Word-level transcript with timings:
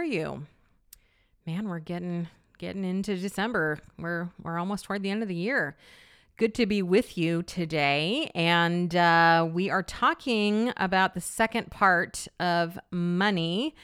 Are 0.00 0.04
you? 0.04 0.46
Man, 1.46 1.68
we're 1.68 1.78
getting 1.78 2.28
getting 2.56 2.86
into 2.86 3.18
December. 3.18 3.80
We're 3.98 4.30
we're 4.42 4.58
almost 4.58 4.86
toward 4.86 5.02
the 5.02 5.10
end 5.10 5.20
of 5.22 5.28
the 5.28 5.34
year. 5.34 5.76
Good 6.38 6.54
to 6.54 6.64
be 6.64 6.80
with 6.80 7.18
you 7.18 7.42
today, 7.42 8.30
and 8.34 8.96
uh, 8.96 9.46
we 9.52 9.68
are 9.68 9.82
talking 9.82 10.72
about 10.78 11.12
the 11.12 11.20
second 11.20 11.70
part 11.70 12.26
of 12.40 12.78
money 12.90 13.74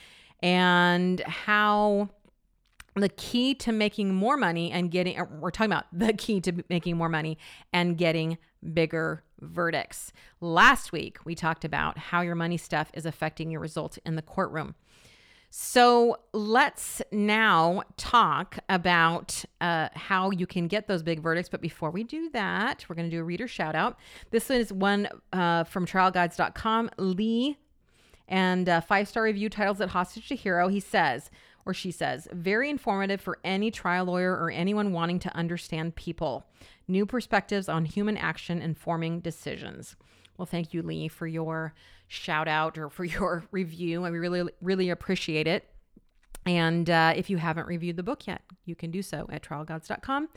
and 0.42 1.20
how 1.20 2.08
the 2.94 3.10
key 3.10 3.54
to 3.56 3.70
making 3.70 4.14
more 4.14 4.38
money 4.38 4.72
and 4.72 4.90
getting 4.90 5.22
we're 5.38 5.50
talking 5.50 5.70
about 5.70 5.84
the 5.92 6.14
key 6.14 6.40
to 6.40 6.64
making 6.70 6.96
more 6.96 7.10
money 7.10 7.36
and 7.74 7.98
getting 7.98 8.38
bigger 8.72 9.22
verdicts. 9.40 10.14
Last 10.40 10.92
week 10.92 11.18
we 11.26 11.34
talked 11.34 11.66
about 11.66 11.98
how 11.98 12.22
your 12.22 12.36
money 12.36 12.56
stuff 12.56 12.90
is 12.94 13.04
affecting 13.04 13.50
your 13.50 13.60
results 13.60 13.98
in 14.06 14.16
the 14.16 14.22
courtroom. 14.22 14.76
So 15.50 16.18
let's 16.32 17.00
now 17.12 17.82
talk 17.96 18.58
about 18.68 19.44
uh, 19.60 19.88
how 19.94 20.30
you 20.30 20.46
can 20.46 20.68
get 20.68 20.86
those 20.86 21.02
big 21.02 21.20
verdicts. 21.20 21.48
But 21.48 21.60
before 21.60 21.90
we 21.90 22.04
do 22.04 22.28
that, 22.30 22.84
we're 22.88 22.96
going 22.96 23.08
to 23.08 23.16
do 23.16 23.20
a 23.20 23.24
reader 23.24 23.48
shout 23.48 23.74
out. 23.74 23.98
This 24.30 24.50
is 24.50 24.72
one 24.72 25.08
uh, 25.32 25.64
from 25.64 25.86
trialguides.com. 25.86 26.90
Lee 26.98 27.58
and 28.28 28.68
uh, 28.68 28.80
five 28.80 29.08
star 29.08 29.22
review 29.22 29.48
titles 29.48 29.80
at 29.80 29.90
Hostage 29.90 30.28
to 30.28 30.36
Hero. 30.36 30.68
He 30.68 30.80
says, 30.80 31.30
or 31.64 31.74
she 31.74 31.90
says, 31.90 32.28
very 32.32 32.70
informative 32.70 33.20
for 33.20 33.38
any 33.44 33.70
trial 33.70 34.06
lawyer 34.06 34.32
or 34.32 34.50
anyone 34.50 34.92
wanting 34.92 35.18
to 35.20 35.36
understand 35.36 35.96
people. 35.96 36.46
New 36.88 37.06
perspectives 37.06 37.68
on 37.68 37.84
human 37.84 38.16
action 38.16 38.62
informing 38.62 39.20
decisions. 39.20 39.96
Well, 40.36 40.46
thank 40.46 40.72
you, 40.72 40.82
Lee, 40.82 41.08
for 41.08 41.26
your 41.26 41.74
shout 42.08 42.48
out 42.48 42.78
or 42.78 42.90
for 42.90 43.04
your 43.16 43.44
review. 43.50 44.04
I 44.04 44.08
really, 44.08 44.50
really 44.60 44.90
appreciate 44.90 45.46
it. 45.46 45.68
And 46.44 46.88
uh, 46.88 47.12
if 47.16 47.28
you 47.28 47.38
haven't 47.38 47.66
reviewed 47.66 47.96
the 47.96 48.04
book 48.04 48.28
yet, 48.28 48.42
you 48.64 48.76
can 48.76 48.92
do 48.92 49.02
so 49.02 49.26
at 49.30 49.42
trialguides.com. 49.42 50.28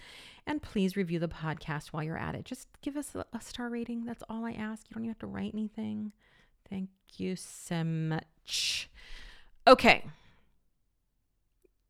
And 0.48 0.62
please 0.62 0.98
review 0.98 1.20
the 1.20 1.28
podcast 1.28 1.90
while 1.90 2.04
you're 2.04 2.18
at 2.18 2.34
it. 2.34 2.46
Just 2.46 2.68
give 2.82 2.98
us 2.98 3.14
a, 3.14 3.24
a 3.32 3.40
star 3.40 3.70
rating. 3.70 4.06
That's 4.06 4.24
all 4.28 4.44
I 4.44 4.54
ask. 4.54 4.90
You 4.90 4.96
don't 4.96 5.04
even 5.04 5.12
have 5.12 5.20
to 5.20 5.28
write 5.28 5.54
anything. 5.54 6.12
Thank 6.68 6.90
you 7.18 7.36
so 7.36 7.84
much. 7.84 8.90
Okay. 9.68 10.06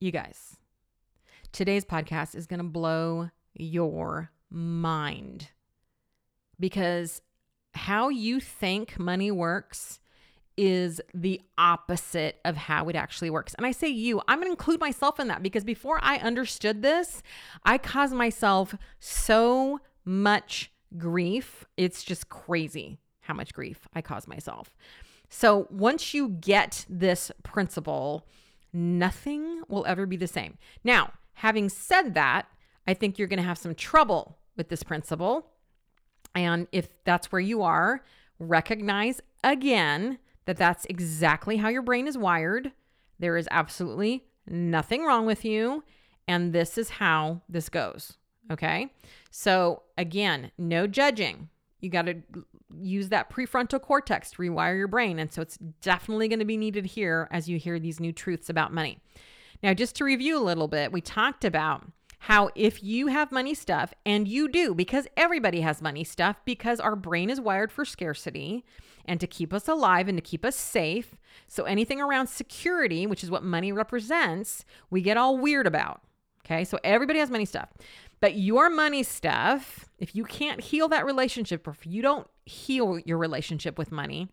You 0.01 0.11
guys, 0.11 0.57
today's 1.53 1.85
podcast 1.85 2.35
is 2.35 2.45
going 2.45 2.59
to 2.59 2.65
blow 2.65 3.29
your 3.53 4.31
mind 4.49 5.49
because 6.59 7.21
how 7.73 8.09
you 8.09 8.39
think 8.39 8.99
money 8.99 9.31
works 9.31 9.99
is 10.57 10.99
the 11.13 11.39
opposite 11.57 12.37
of 12.43 12.57
how 12.57 12.89
it 12.89 12.95
actually 12.95 13.29
works. 13.29 13.53
And 13.53 13.65
I 13.65 13.71
say 13.71 13.87
you, 13.87 14.21
I'm 14.27 14.41
to 14.41 14.49
include 14.49 14.81
myself 14.81 15.17
in 15.17 15.29
that 15.29 15.41
because 15.41 15.63
before 15.63 15.99
I 16.01 16.17
understood 16.17 16.81
this, 16.81 17.23
I 17.63 17.77
caused 17.77 18.13
myself 18.13 18.75
so 18.99 19.79
much 20.03 20.69
grief. 20.97 21.65
It's 21.77 22.03
just 22.03 22.27
crazy 22.27 22.99
how 23.21 23.33
much 23.35 23.53
grief 23.53 23.87
I 23.93 24.01
caused 24.01 24.27
myself. 24.27 24.75
So 25.29 25.67
once 25.69 26.13
you 26.13 26.27
get 26.27 26.85
this 26.89 27.31
principle, 27.43 28.27
nothing 28.73 29.61
will 29.69 29.85
ever 29.85 30.05
be 30.05 30.17
the 30.17 30.27
same. 30.27 30.57
Now, 30.83 31.13
having 31.35 31.69
said 31.69 32.15
that, 32.15 32.47
I 32.89 32.95
think 32.95 33.19
you're 33.19 33.27
going 33.27 33.37
to 33.37 33.43
have 33.43 33.59
some 33.59 33.75
trouble 33.75 34.39
with 34.57 34.69
this 34.69 34.81
principle 34.81 35.45
and 36.35 36.67
if 36.71 36.87
that's 37.03 37.31
where 37.31 37.39
you 37.39 37.61
are, 37.61 38.03
recognize 38.39 39.21
again 39.43 40.17
that 40.45 40.57
that's 40.57 40.85
exactly 40.85 41.57
how 41.57 41.69
your 41.69 41.81
brain 41.81 42.07
is 42.07 42.17
wired. 42.17 42.71
There 43.19 43.37
is 43.37 43.47
absolutely 43.51 44.25
nothing 44.47 45.03
wrong 45.03 45.25
with 45.25 45.45
you. 45.45 45.83
And 46.27 46.53
this 46.53 46.77
is 46.77 46.89
how 46.89 47.41
this 47.49 47.69
goes. 47.69 48.17
Okay. 48.51 48.91
So, 49.29 49.83
again, 49.97 50.51
no 50.57 50.87
judging. 50.87 51.49
You 51.81 51.89
got 51.89 52.07
to 52.07 52.15
use 52.75 53.09
that 53.09 53.29
prefrontal 53.29 53.81
cortex 53.81 54.31
to 54.31 54.37
rewire 54.37 54.75
your 54.75 54.87
brain. 54.87 55.19
And 55.19 55.31
so, 55.31 55.41
it's 55.41 55.57
definitely 55.81 56.27
going 56.27 56.39
to 56.39 56.45
be 56.45 56.57
needed 56.57 56.85
here 56.85 57.27
as 57.31 57.47
you 57.47 57.59
hear 57.59 57.79
these 57.79 57.99
new 57.99 58.11
truths 58.11 58.49
about 58.49 58.73
money. 58.73 58.97
Now, 59.61 59.73
just 59.73 59.95
to 59.97 60.03
review 60.03 60.37
a 60.37 60.41
little 60.41 60.67
bit, 60.67 60.91
we 60.91 61.01
talked 61.01 61.45
about 61.45 61.85
how 62.19 62.49
if 62.53 62.83
you 62.83 63.07
have 63.07 63.31
money 63.31 63.53
stuff, 63.53 63.93
and 64.05 64.27
you 64.27 64.47
do, 64.49 64.75
because 64.75 65.07
everybody 65.15 65.61
has 65.61 65.81
money 65.81 66.03
stuff, 66.03 66.37
because 66.45 66.79
our 66.79 66.95
brain 66.95 67.29
is 67.29 67.39
wired 67.39 67.71
for 67.71 67.85
scarcity 67.85 68.65
and 69.05 69.19
to 69.19 69.27
keep 69.27 69.53
us 69.53 69.67
alive 69.67 70.07
and 70.07 70.17
to 70.17 70.21
keep 70.21 70.45
us 70.45 70.55
safe. 70.55 71.15
So 71.47 71.63
anything 71.63 72.01
around 72.01 72.27
security, 72.27 73.07
which 73.07 73.23
is 73.23 73.31
what 73.31 73.43
money 73.43 73.71
represents, 73.71 74.65
we 74.89 75.01
get 75.01 75.17
all 75.17 75.37
weird 75.37 75.65
about. 75.65 76.01
Okay, 76.45 76.63
so 76.63 76.77
everybody 76.83 77.19
has 77.19 77.29
money 77.29 77.45
stuff. 77.45 77.69
But 78.21 78.35
your 78.35 78.69
money 78.69 79.03
stuff, 79.03 79.89
if 79.97 80.15
you 80.15 80.25
can't 80.25 80.59
heal 80.59 80.89
that 80.89 81.05
relationship, 81.05 81.65
or 81.67 81.71
if 81.71 81.87
you 81.87 82.01
don't 82.01 82.27
heal 82.45 82.99
your 83.05 83.17
relationship 83.17 83.77
with 83.77 83.91
money, 83.91 84.29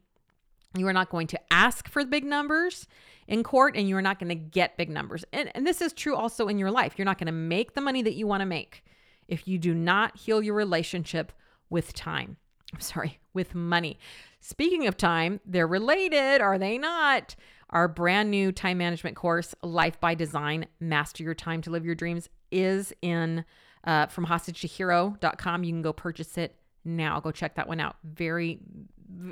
you 0.77 0.87
are 0.87 0.93
not 0.93 1.11
going 1.11 1.27
to 1.29 1.41
ask 1.51 1.89
for 1.89 2.05
big 2.05 2.25
numbers 2.25 2.87
in 3.29 3.43
court 3.43 3.77
and 3.77 3.89
you're 3.89 4.03
not 4.03 4.19
going 4.19 4.29
to 4.29 4.35
get 4.35 4.77
big 4.77 4.91
numbers. 4.91 5.25
And, 5.33 5.51
and 5.55 5.67
this 5.67 5.81
is 5.81 5.93
true 5.93 6.15
also 6.15 6.49
in 6.49 6.59
your 6.59 6.71
life. 6.71 6.95
You're 6.97 7.05
not 7.07 7.19
going 7.19 7.27
to 7.27 7.33
make 7.33 7.75
the 7.75 7.81
money 7.81 8.03
that 8.03 8.15
you 8.15 8.27
want 8.27 8.43
to 8.43 8.47
make 8.47 8.85
if 9.29 9.49
you 9.49 9.59
do 9.59 9.75
not 9.75 10.17
heal 10.17 10.43
your 10.43 10.55
relationship 10.55 11.33
with 11.71 11.93
time. 11.93 12.37
I'm 12.73 12.81
sorry, 12.81 13.19
with 13.33 13.55
money. 13.55 13.99
Speaking 14.41 14.87
of 14.87 14.97
time, 14.97 15.41
they're 15.45 15.67
related, 15.67 16.41
are 16.41 16.59
they 16.59 16.79
not? 16.79 17.35
Our 17.71 17.89
brand 17.89 18.31
new 18.31 18.53
time 18.53 18.79
management 18.79 19.17
course, 19.17 19.55
Life 19.63 19.99
by 20.01 20.15
Design 20.15 20.67
Master 20.79 21.25
Your 21.25 21.35
Time 21.35 21.63
to 21.63 21.71
Live 21.71 21.85
Your 21.85 21.97
Dreams, 21.97 22.29
is 22.53 22.93
in 23.03 23.45
uh, 23.85 24.07
from 24.07 24.25
hostage 24.25 24.61
to 24.61 24.69
hero.com. 24.69 25.65
You 25.65 25.73
can 25.73 25.83
go 25.83 25.93
purchase 25.93 26.39
it 26.39 26.57
now. 26.85 27.19
Go 27.19 27.33
check 27.33 27.57
that 27.57 27.67
one 27.67 27.81
out. 27.81 27.97
Very, 28.05 28.61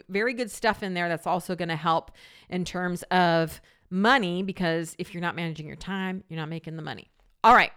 very 0.09 0.35
good 0.35 0.51
stuff 0.51 0.83
in 0.83 0.95
there 0.95 1.09
that's 1.09 1.27
also 1.27 1.55
going 1.55 1.69
to 1.69 1.77
help 1.77 2.11
in 2.49 2.65
terms 2.65 3.03
of 3.05 3.61
money 3.91 4.43
because 4.43 4.95
if 4.99 5.15
you're 5.15 5.21
not 5.21 5.37
managing 5.37 5.67
your 5.67 5.77
time, 5.77 6.25
you're 6.29 6.39
not 6.39 6.49
making 6.49 6.77
the 6.77 6.83
money. 6.83 7.11
All 7.43 7.55
right. 7.55 7.73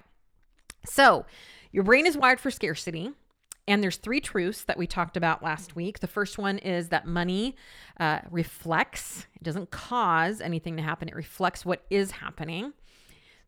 So, 0.86 1.26
your 1.72 1.84
brain 1.84 2.08
is 2.08 2.18
wired 2.18 2.40
for 2.40 2.50
scarcity. 2.50 3.12
And 3.68 3.84
there's 3.84 3.98
three 3.98 4.22
truths 4.22 4.64
that 4.64 4.78
we 4.78 4.88
talked 4.88 5.18
about 5.18 5.44
last 5.44 5.76
week. 5.76 6.00
The 6.00 6.08
first 6.08 6.38
one 6.38 6.58
is 6.60 6.88
that 6.90 7.06
money 7.06 7.56
uh, 8.00 8.20
reflects, 8.32 9.28
it 9.36 9.44
doesn't 9.44 9.72
cause 9.72 10.40
anything 10.40 10.78
to 10.78 10.84
happen, 10.84 11.10
it 11.10 11.16
reflects 11.16 11.66
what 11.66 11.84
is 11.90 12.12
happening. 12.12 12.72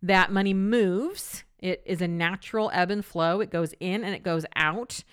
That 0.01 0.31
money 0.31 0.53
moves, 0.53 1.45
it 1.59 1.81
is 1.85 2.01
a 2.01 2.07
natural 2.07 2.69
ebb 2.73 2.91
and 2.91 3.03
flow, 3.03 3.39
it 3.39 3.49
goes 3.49 3.73
in 3.79 4.03
and 4.03 4.13
it 4.13 4.23
goes 4.23 4.45
out 4.57 5.03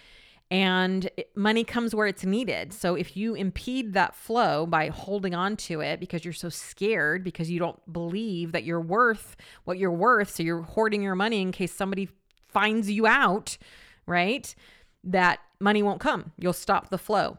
and 0.50 1.10
money 1.34 1.64
comes 1.64 1.94
where 1.94 2.06
it's 2.06 2.24
needed. 2.24 2.72
So 2.72 2.94
if 2.94 3.16
you 3.16 3.34
impede 3.34 3.94
that 3.94 4.14
flow 4.14 4.64
by 4.64 4.88
holding 4.88 5.34
on 5.34 5.56
to 5.58 5.80
it 5.80 5.98
because 5.98 6.24
you're 6.24 6.32
so 6.32 6.48
scared 6.48 7.24
because 7.24 7.50
you 7.50 7.59
don't 7.59 7.80
believe 7.92 8.53
that 8.53 8.65
you're 8.65 8.80
worth 8.80 9.36
what 9.65 9.78
you're 9.78 9.91
worth, 9.91 10.30
so 10.30 10.42
you're 10.42 10.62
hoarding 10.62 11.03
your 11.03 11.16
money 11.16 11.41
in 11.41 11.50
case 11.50 11.72
somebody 11.72 12.09
finds 12.48 12.91
you 12.91 13.06
out, 13.06 13.59
right? 14.06 14.54
That 15.03 15.41
money 15.59 15.82
won't 15.82 16.00
come. 16.00 16.32
You'll 16.38 16.53
stop 16.53 16.91
the 16.91 16.98
flow. 16.98 17.38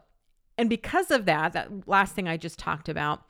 And 0.58 0.68
because 0.68 1.10
of 1.10 1.24
that, 1.24 1.54
that 1.54 1.88
last 1.88 2.14
thing 2.14 2.28
I 2.28 2.36
just 2.36 2.58
talked 2.58 2.88
about, 2.88 3.22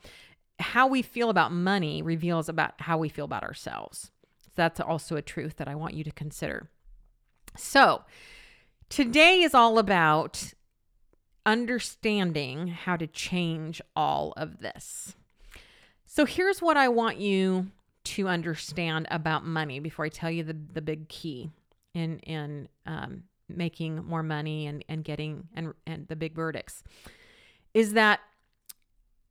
how 0.59 0.87
we 0.87 1.01
feel 1.01 1.29
about 1.29 1.53
money 1.53 2.01
reveals 2.01 2.49
about 2.49 2.73
how 2.81 2.97
we 2.97 3.07
feel 3.07 3.25
about 3.25 3.43
ourselves. 3.43 4.11
So 4.43 4.51
that's 4.55 4.79
also 4.81 5.15
a 5.15 5.21
truth 5.21 5.55
that 5.57 5.69
I 5.69 5.75
want 5.75 5.93
you 5.93 6.03
to 6.03 6.11
consider. 6.11 6.69
So, 7.55 8.03
Today 8.89 9.41
is 9.41 9.53
all 9.53 9.77
about 9.77 10.53
understanding 11.45 12.67
how 12.67 12.97
to 12.97 13.05
change 13.05 13.81
all 13.95 14.33
of 14.35 14.59
this. 14.59 15.15
So 16.07 16.25
here's 16.25 16.59
what 16.59 16.75
I 16.75 16.89
want 16.89 17.19
you 17.19 17.67
to 18.05 18.27
understand 18.27 19.07
about 19.11 19.45
money 19.45 19.79
before 19.79 20.05
I 20.05 20.09
tell 20.09 20.31
you 20.31 20.43
the, 20.43 20.57
the 20.73 20.81
big 20.81 21.07
key 21.07 21.51
in 21.93 22.17
in 22.19 22.67
um, 22.87 23.23
making 23.47 24.03
more 24.05 24.23
money 24.23 24.65
and, 24.65 24.83
and 24.89 25.03
getting 25.03 25.47
and, 25.55 25.73
and 25.85 26.07
the 26.07 26.15
big 26.15 26.35
verdicts 26.35 26.83
is 27.73 27.93
that 27.93 28.19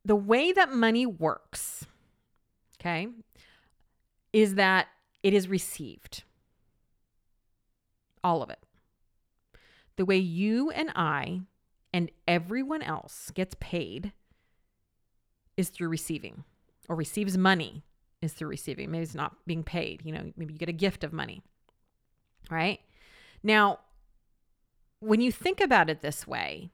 the 0.05 0.15
way 0.15 0.53
that 0.53 0.71
money 0.71 1.05
works, 1.05 1.85
okay, 2.79 3.07
is 4.31 4.55
that 4.55 4.87
it 5.21 5.33
is 5.33 5.49
received. 5.49 6.23
All 8.23 8.41
of 8.41 8.49
it. 8.49 8.59
The 9.99 10.05
way 10.05 10.15
you 10.15 10.69
and 10.69 10.89
I 10.95 11.41
and 11.91 12.09
everyone 12.25 12.81
else 12.81 13.33
gets 13.35 13.53
paid 13.59 14.13
is 15.57 15.67
through 15.67 15.89
receiving 15.89 16.45
or 16.87 16.95
receives 16.95 17.37
money 17.37 17.83
is 18.21 18.31
through 18.31 18.47
receiving. 18.47 18.91
Maybe 18.91 19.03
it's 19.03 19.13
not 19.13 19.35
being 19.45 19.61
paid. 19.61 19.99
You 20.05 20.13
know, 20.13 20.31
maybe 20.37 20.53
you 20.53 20.57
get 20.57 20.69
a 20.69 20.71
gift 20.71 21.03
of 21.03 21.11
money. 21.11 21.41
Right? 22.49 22.79
Now, 23.43 23.79
when 25.01 25.19
you 25.19 25.33
think 25.33 25.59
about 25.59 25.89
it 25.89 25.99
this 25.99 26.25
way, 26.25 26.69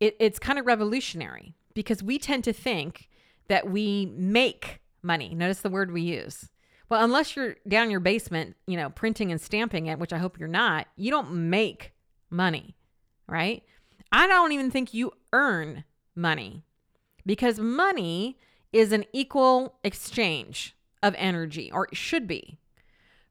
it, 0.00 0.16
it's 0.18 0.38
kind 0.38 0.58
of 0.58 0.64
revolutionary 0.64 1.54
because 1.74 2.02
we 2.02 2.18
tend 2.18 2.44
to 2.44 2.54
think 2.54 3.10
that 3.48 3.68
we 3.68 4.06
make 4.06 4.80
money. 5.02 5.34
Notice 5.34 5.60
the 5.60 5.68
word 5.68 5.92
we 5.92 6.00
use. 6.00 6.48
Well, 6.88 7.04
unless 7.04 7.36
you're 7.36 7.56
down 7.68 7.90
your 7.90 8.00
basement, 8.00 8.56
you 8.66 8.78
know, 8.78 8.88
printing 8.88 9.30
and 9.30 9.38
stamping 9.38 9.84
it, 9.84 9.98
which 9.98 10.14
I 10.14 10.18
hope 10.18 10.38
you're 10.38 10.48
not, 10.48 10.86
you 10.96 11.10
don't 11.10 11.50
make 11.50 11.92
money, 12.32 12.74
right? 13.28 13.62
I 14.10 14.26
don't 14.26 14.52
even 14.52 14.70
think 14.70 14.92
you 14.92 15.12
earn 15.32 15.84
money 16.14 16.64
because 17.24 17.58
money 17.58 18.38
is 18.72 18.92
an 18.92 19.04
equal 19.12 19.74
exchange 19.84 20.74
of 21.02 21.14
energy, 21.18 21.70
or 21.72 21.86
it 21.86 21.96
should 21.96 22.26
be, 22.26 22.58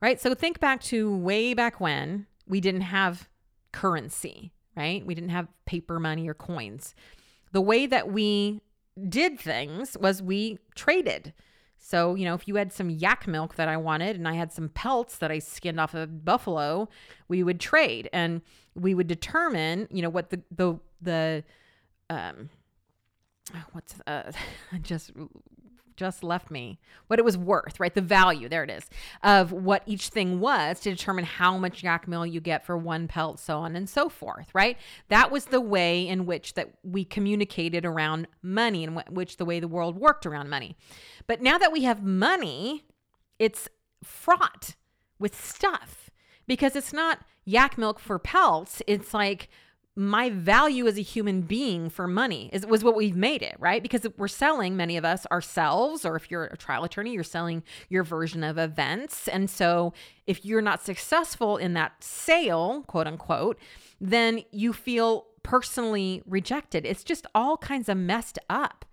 right? 0.02 0.20
So 0.20 0.34
think 0.34 0.60
back 0.60 0.82
to 0.84 1.16
way 1.16 1.54
back 1.54 1.80
when 1.80 2.28
we 2.48 2.62
didn't 2.62 2.82
have 2.82 3.30
currency, 3.72 4.52
right? 4.76 5.06
We 5.06 5.16
didn't 5.16 5.30
have 5.30 5.48
paper 5.66 6.00
money 6.00 6.28
or 6.28 6.34
coins. 6.34 6.96
The 7.52 7.62
way 7.62 7.86
that 7.86 8.12
we 8.12 8.62
did 9.08 9.40
things 9.40 9.98
was 10.00 10.22
we 10.22 10.60
traded. 10.76 11.34
So, 11.84 12.14
you 12.14 12.26
know, 12.26 12.36
if 12.36 12.48
you 12.48 12.56
had 12.56 12.72
some 12.72 12.92
yak 12.92 13.26
milk 13.26 13.56
that 13.56 13.68
I 13.68 13.76
wanted 13.76 14.16
and 14.16 14.28
I 14.28 14.34
had 14.34 14.52
some 14.52 14.70
pelts 14.70 15.18
that 15.18 15.32
I 15.32 15.40
skinned 15.40 15.80
off 15.80 15.96
of 15.96 16.24
buffalo, 16.24 16.88
we 17.28 17.42
would 17.42 17.60
trade 17.60 18.08
and 18.14 18.42
we 18.76 18.94
would 18.94 19.08
determine, 19.08 19.88
you 19.90 20.04
know, 20.04 20.10
what 20.10 20.30
the 20.30 20.42
the 20.52 20.80
the 21.02 21.44
um 22.12 22.52
what's 23.72 23.96
uh 24.06 24.32
just 24.82 25.12
just 26.02 26.24
left 26.24 26.50
me 26.50 26.80
what 27.06 27.20
it 27.20 27.26
was 27.26 27.38
worth, 27.38 27.80
right? 27.80 27.94
The 27.94 28.02
value, 28.02 28.50
there 28.50 28.64
it 28.64 28.72
is, 28.72 28.90
of 29.22 29.52
what 29.52 29.84
each 29.86 30.08
thing 30.08 30.40
was 30.40 30.80
to 30.80 30.90
determine 30.90 31.26
how 31.26 31.60
much 31.60 31.84
yak 31.84 32.08
meal 32.08 32.26
you 32.26 32.42
get 32.42 32.66
for 32.66 32.76
one 32.76 33.08
pelt, 33.08 33.40
so 33.40 33.60
on 33.60 33.76
and 33.76 33.88
so 33.88 34.10
forth, 34.10 34.50
right? 34.56 34.80
That 35.10 35.30
was 35.30 35.46
the 35.46 35.62
way 35.62 36.08
in 36.08 36.26
which 36.26 36.56
that 36.56 36.72
we 36.84 37.06
communicated 37.06 37.86
around 37.86 38.28
money 38.42 38.84
and 38.84 39.04
which 39.12 39.38
the 39.38 39.46
way 39.46 39.60
the 39.60 39.68
world 39.68 39.96
worked 39.96 40.26
around 40.26 40.50
money. 40.50 40.76
But 41.28 41.40
now 41.40 41.60
that 41.60 41.72
we 41.72 41.84
have 41.84 42.04
money, 42.04 42.84
it's 43.38 43.70
fraught 44.04 44.74
with 45.20 45.40
stuff 45.40 46.10
because 46.48 46.76
it's 46.76 46.92
not 46.92 47.20
yak 47.46 47.78
milk 47.78 48.00
for 48.00 48.18
pelts. 48.18 48.82
It's 48.88 49.14
like 49.14 49.50
my 49.96 50.30
value 50.30 50.88
as 50.88 50.98
a 50.98 51.02
human 51.02 51.42
being 51.42 51.90
for 51.90 52.08
money 52.08 52.50
is 52.54 52.66
was 52.66 52.84
what 52.84 52.96
we've 52.96 53.16
made 53.16 53.42
it, 53.42 53.56
right? 53.60 53.84
Because 53.84 54.08
we're 54.18 54.30
selling 54.30 54.78
many 54.78 54.96
of 54.96 55.04
us 55.04 55.26
ourselves, 55.28 56.06
or 56.06 56.16
if 56.16 56.32
you're 56.32 56.46
a 56.46 56.58
trial 56.58 56.86
attorney, 56.86 57.14
you're 57.14 57.24
selling 57.24 57.62
your 57.90 58.04
version 58.04 58.44
of 58.44 58.58
events. 58.58 59.28
And 59.28 59.50
so 59.50 59.94
if 60.26 60.46
you're 60.46 60.62
not 60.62 60.82
successful 60.82 61.58
in 61.58 61.74
that 61.74 62.04
sale, 62.04 62.84
quote 62.88 63.08
unquote, 63.08 63.60
then 64.00 64.44
you 64.52 64.72
feel 64.72 65.28
personally 65.44 66.24
rejected. 66.26 66.86
It's 66.86 67.04
just 67.04 67.28
all 67.36 67.58
kinds 67.58 67.90
of 67.90 67.98
messed 67.98 68.40
up. 68.50 68.86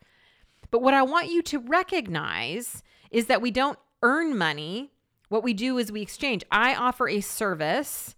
But 0.70 0.82
what 0.82 0.94
I 0.94 1.02
want 1.02 1.30
you 1.30 1.42
to 1.42 1.60
recognize 1.60 2.82
is 3.10 3.26
that 3.26 3.40
we 3.40 3.50
don't 3.52 3.78
earn 4.02 4.36
money. 4.36 4.90
What 5.28 5.44
we 5.44 5.54
do 5.54 5.78
is 5.78 5.92
we 5.92 6.02
exchange. 6.02 6.42
I 6.50 6.74
offer 6.74 7.08
a 7.08 7.20
service 7.20 8.16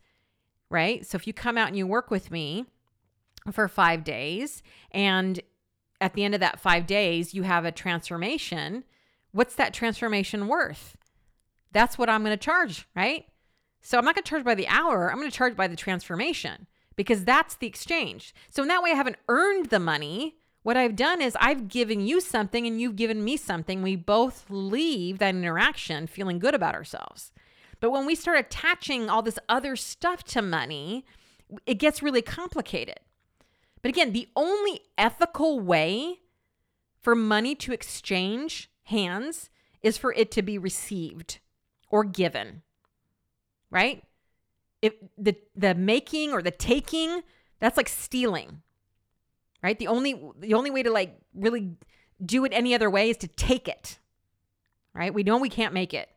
right? 0.71 1.05
So 1.05 1.17
if 1.17 1.27
you 1.27 1.33
come 1.33 1.59
out 1.59 1.69
and 1.69 1.77
you 1.77 1.87
work 1.87 2.11
with 2.11 2.31
me 2.31 2.67
for 3.53 3.69
five 3.69 4.05
days, 4.05 4.63
and 4.93 5.41
at 6.01 6.15
the 6.15 6.25
end 6.25 6.35
of 6.35 6.41
that 6.41 6.61
five 6.61 6.87
days, 6.87 7.35
you 7.35 7.43
have 7.43 7.65
a 7.65 7.73
transformation, 7.73 8.85
what's 9.33 9.55
that 9.57 9.75
transformation 9.75 10.47
worth? 10.47 10.97
That's 11.73 11.99
what 11.99 12.09
I'm 12.09 12.25
going 12.25 12.37
to 12.37 12.43
charge, 12.43 12.89
right? 12.97 13.27
So 13.83 13.99
I'm 13.99 14.05
not 14.05 14.15
going 14.15 14.25
to 14.25 14.29
charge 14.29 14.45
by 14.45 14.55
the 14.55 14.69
hour, 14.69 15.11
I'm 15.11 15.19
going 15.19 15.31
to 15.31 15.37
charge 15.37 15.57
by 15.57 15.67
the 15.67 15.77
transformation 15.77 16.67
because 16.97 17.25
that's 17.25 17.55
the 17.57 17.67
exchange. 17.67 18.35
So 18.51 18.63
in 18.63 18.69
that 18.69 18.83
way, 18.83 18.91
I 18.91 18.95
haven't 18.95 19.17
earned 19.29 19.67
the 19.67 19.79
money. 19.79 20.37
What 20.63 20.77
I've 20.77 20.97
done 20.97 21.23
is 21.23 21.37
I've 21.41 21.69
given 21.69 22.01
you 22.01 22.21
something 22.21 22.67
and 22.67 22.79
you've 22.79 22.97
given 22.97 23.25
me 23.25 23.39
something. 23.39 23.81
We 23.81 23.97
both 23.97 24.45
leave 24.51 25.19
that 25.19 25.35
interaction 25.35 26.07
feeling 26.07 26.39
good 26.39 26.55
about 26.55 26.75
ourselves. 26.75 27.33
But 27.81 27.91
when 27.91 28.05
we 28.07 28.15
start 28.15 28.39
attaching 28.39 29.09
all 29.09 29.23
this 29.23 29.39
other 29.49 29.75
stuff 29.75 30.23
to 30.25 30.43
money, 30.43 31.05
it 31.67 31.75
gets 31.75 32.03
really 32.03 32.23
complicated. 32.23 33.01
But 33.83 33.89
again, 33.89 34.13
the 34.13 34.29
only 34.37 34.81
ethical 34.99 35.59
way 35.59 36.21
for 37.01 37.15
money 37.15 37.55
to 37.57 37.73
exchange 37.73 38.71
hands 38.85 39.49
is 39.83 39.97
for 39.97 40.13
it 40.13 40.31
to 40.33 40.43
be 40.43 40.59
received 40.59 41.39
or 41.89 42.05
given. 42.05 42.63
Right? 43.71 44.05
If 44.83 44.95
the 45.17 45.37
the 45.55 45.75
making 45.75 46.33
or 46.33 46.43
the 46.43 46.51
taking, 46.51 47.23
that's 47.59 47.77
like 47.77 47.89
stealing. 47.89 48.63
Right? 49.63 49.79
The 49.79 49.89
only 49.89 50.21
the 50.39 50.55
only 50.55 50.71
way 50.71 50.83
to 50.83 50.91
like 50.91 51.19
really 51.35 51.77
do 52.25 52.45
it 52.45 52.53
any 52.55 52.75
other 52.75 52.91
way 52.91 53.09
is 53.09 53.17
to 53.19 53.29
take 53.29 53.69
it. 53.69 53.99
Right? 54.93 55.15
We 55.15 55.23
know 55.23 55.39
we 55.39 55.49
can't 55.49 55.73
make 55.73 55.95
it. 55.95 56.11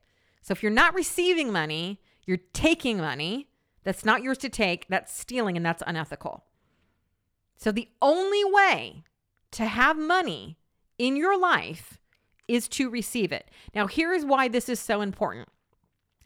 So 0.44 0.52
if 0.52 0.62
you're 0.62 0.72
not 0.72 0.94
receiving 0.94 1.52
money, 1.52 2.02
you're 2.26 2.38
taking 2.54 2.98
money 2.98 3.48
that's 3.84 4.06
not 4.06 4.22
yours 4.22 4.38
to 4.40 4.50
take, 4.50 4.88
that's 4.90 5.18
stealing, 5.18 5.58
and 5.58 5.66
that's 5.66 5.82
unethical. 5.88 6.44
So 7.58 7.72
the 7.72 7.90
only 8.02 8.44
way 8.44 9.04
to 9.52 9.66
have 9.66 9.98
money 9.98 10.58
in 10.98 11.16
your 11.16 11.40
life 11.40 11.98
is 12.48 12.68
to 12.70 12.90
receive 12.90 13.32
it. 13.32 13.50
Now, 13.74 13.88
here's 13.88 14.26
why 14.26 14.50
this 14.50 14.68
is 14.68 14.80
so 14.80 15.02
important. 15.02 15.48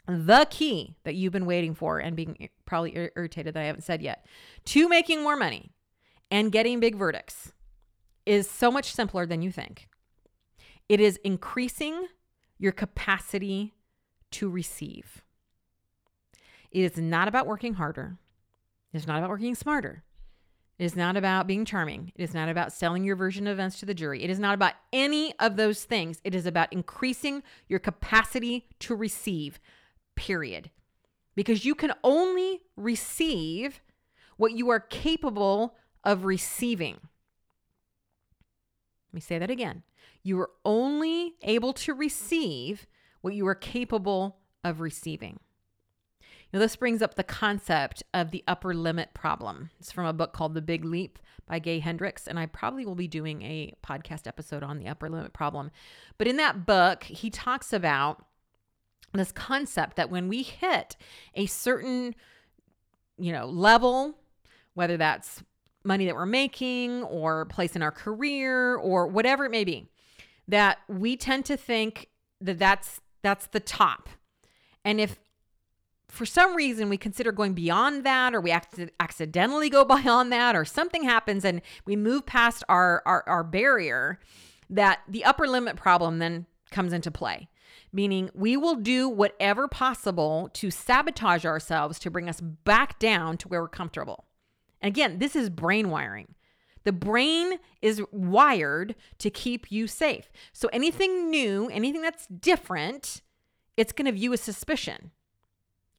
The 0.07 0.47
key 0.49 0.95
that 1.03 1.15
you've 1.15 1.33
been 1.33 1.45
waiting 1.45 1.75
for 1.75 1.99
and 1.99 2.15
being 2.15 2.49
probably 2.65 2.95
irritated 3.15 3.53
that 3.53 3.61
I 3.61 3.65
haven't 3.65 3.81
said 3.83 4.01
yet 4.01 4.25
to 4.65 4.89
making 4.89 5.21
more 5.21 5.35
money 5.35 5.71
and 6.31 6.51
getting 6.51 6.79
big 6.79 6.95
verdicts 6.95 7.53
is 8.25 8.49
so 8.49 8.71
much 8.71 8.93
simpler 8.93 9.25
than 9.25 9.41
you 9.41 9.51
think. 9.51 9.87
It 10.89 10.99
is 10.99 11.19
increasing 11.23 12.07
your 12.57 12.71
capacity 12.71 13.73
to 14.31 14.49
receive. 14.49 15.23
It 16.71 16.81
is 16.81 16.97
not 16.97 17.27
about 17.27 17.47
working 17.47 17.75
harder. 17.75 18.17
It 18.93 18.97
is 18.97 19.07
not 19.07 19.17
about 19.19 19.29
working 19.29 19.55
smarter. 19.55 20.03
It 20.77 20.85
is 20.85 20.95
not 20.95 21.17
about 21.17 21.47
being 21.47 21.65
charming. 21.65 22.11
It 22.15 22.21
is 22.21 22.33
not 22.33 22.49
about 22.49 22.71
selling 22.71 23.03
your 23.03 23.15
version 23.15 23.47
of 23.47 23.53
events 23.53 23.79
to 23.79 23.85
the 23.85 23.95
jury. 23.95 24.23
It 24.23 24.29
is 24.29 24.39
not 24.39 24.53
about 24.53 24.73
any 24.93 25.33
of 25.39 25.55
those 25.55 25.83
things. 25.85 26.21
It 26.23 26.35
is 26.35 26.45
about 26.45 26.71
increasing 26.71 27.41
your 27.67 27.79
capacity 27.79 28.67
to 28.79 28.95
receive, 28.95 29.59
period. 30.15 30.69
Because 31.35 31.65
you 31.65 31.73
can 31.73 31.93
only 32.03 32.61
receive 32.75 33.81
what 34.37 34.53
you 34.53 34.69
are 34.69 34.79
capable 34.79 35.75
of 36.03 36.25
receiving. 36.25 36.95
Let 39.07 39.13
me 39.13 39.21
say 39.21 39.39
that 39.39 39.49
again. 39.49 39.83
You 40.21 40.39
are 40.41 40.51
only 40.63 41.35
able 41.41 41.73
to 41.73 41.93
receive 41.93 42.85
what 43.27 43.35
you 43.35 43.45
are 43.45 43.55
capable 43.55 44.37
of 44.63 44.79
receiving. 44.79 45.37
Now, 46.53 46.59
this 46.59 46.77
brings 46.77 47.01
up 47.01 47.15
the 47.15 47.25
concept 47.25 48.01
of 48.13 48.31
the 48.31 48.41
upper 48.47 48.73
limit 48.73 49.13
problem. 49.13 49.69
It's 49.81 49.91
from 49.91 50.05
a 50.05 50.13
book 50.13 50.31
called 50.31 50.53
The 50.53 50.61
Big 50.61 50.85
Leap 50.85 51.19
by 51.45 51.59
Gay 51.59 51.79
Hendricks, 51.79 52.25
and 52.25 52.39
I 52.39 52.45
probably 52.45 52.85
will 52.85 52.95
be 52.95 53.09
doing 53.09 53.41
a 53.41 53.73
podcast 53.85 54.27
episode 54.27 54.63
on 54.63 54.79
the 54.79 54.87
upper 54.87 55.09
limit 55.09 55.33
problem. 55.33 55.71
But 56.17 56.27
in 56.27 56.37
that 56.37 56.65
book, 56.65 57.03
he 57.03 57.29
talks 57.29 57.73
about 57.73 58.23
this 59.11 59.33
concept 59.33 59.97
that 59.97 60.09
when 60.09 60.29
we 60.29 60.41
hit 60.41 60.95
a 61.35 61.47
certain, 61.47 62.15
you 63.17 63.33
know, 63.33 63.45
level, 63.45 64.15
whether 64.73 64.95
that's 64.95 65.43
money 65.83 66.05
that 66.05 66.15
we're 66.15 66.25
making 66.25 67.03
or 67.03 67.43
place 67.47 67.75
in 67.75 67.81
our 67.81 67.91
career 67.91 68.77
or 68.77 69.05
whatever 69.05 69.43
it 69.43 69.51
may 69.51 69.65
be, 69.65 69.85
that 70.47 70.77
we 70.87 71.17
tend 71.17 71.43
to 71.43 71.57
think 71.57 72.07
that 72.39 72.57
that's 72.57 73.01
that's 73.27 73.47
the 73.47 73.59
top. 73.59 74.09
And 74.85 75.01
if 75.01 75.19
for 76.07 76.25
some 76.25 76.55
reason 76.55 76.87
we 76.87 76.97
consider 76.97 77.33
going 77.33 77.53
beyond 77.53 78.05
that 78.05 78.33
or 78.33 78.39
we 78.39 78.51
accidentally 78.51 79.69
go 79.69 79.83
beyond 79.95 80.31
that 80.31 80.55
or 80.55 80.63
something 80.63 81.03
happens 81.03 81.43
and 81.43 81.61
we 81.85 81.97
move 81.97 82.25
past 82.25 82.63
our, 82.69 83.03
our, 83.05 83.23
our 83.27 83.43
barrier, 83.43 84.19
that 84.69 85.01
the 85.09 85.25
upper 85.25 85.47
limit 85.47 85.75
problem 85.75 86.19
then 86.19 86.45
comes 86.71 86.93
into 86.93 87.11
play 87.11 87.49
meaning 87.93 88.29
we 88.33 88.57
will 88.57 88.75
do 88.75 89.07
whatever 89.07 89.67
possible 89.67 90.49
to 90.53 90.69
sabotage 90.69 91.45
ourselves 91.45 91.99
to 91.99 92.11
bring 92.11 92.29
us 92.29 92.41
back 92.41 92.99
down 92.99 93.37
to 93.37 93.47
where 93.47 93.61
we're 93.61 93.67
comfortable. 93.67 94.25
And 94.81 94.89
again, 94.89 95.19
this 95.19 95.35
is 95.35 95.49
brain 95.49 95.89
wiring. 95.89 96.35
The 96.87 96.93
brain 96.93 97.59
is 97.81 98.01
wired 98.13 98.95
to 99.17 99.29
keep 99.29 99.73
you 99.73 99.87
safe. 99.87 100.31
So 100.53 100.69
anything 100.71 101.29
new, 101.29 101.67
anything 101.67 102.01
that's 102.01 102.27
different 102.27 103.21
it's 103.75 103.91
going 103.91 104.05
to 104.05 104.13
view 104.13 104.31
as 104.31 104.39
suspicion. 104.39 105.11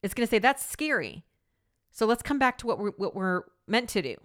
It's 0.02 0.14
going 0.14 0.26
to 0.26 0.30
say 0.30 0.38
that's 0.38 0.64
scary. 0.64 1.26
So 1.90 2.07
let's 2.07 2.23
come 2.23 2.38
back 2.38 2.57
to 2.59 2.66
what 2.66 2.78
we're, 2.78 2.92
what 2.92 3.14
we're 3.14 3.42
meant 3.66 3.90
to 3.90 4.00
do. 4.00 4.16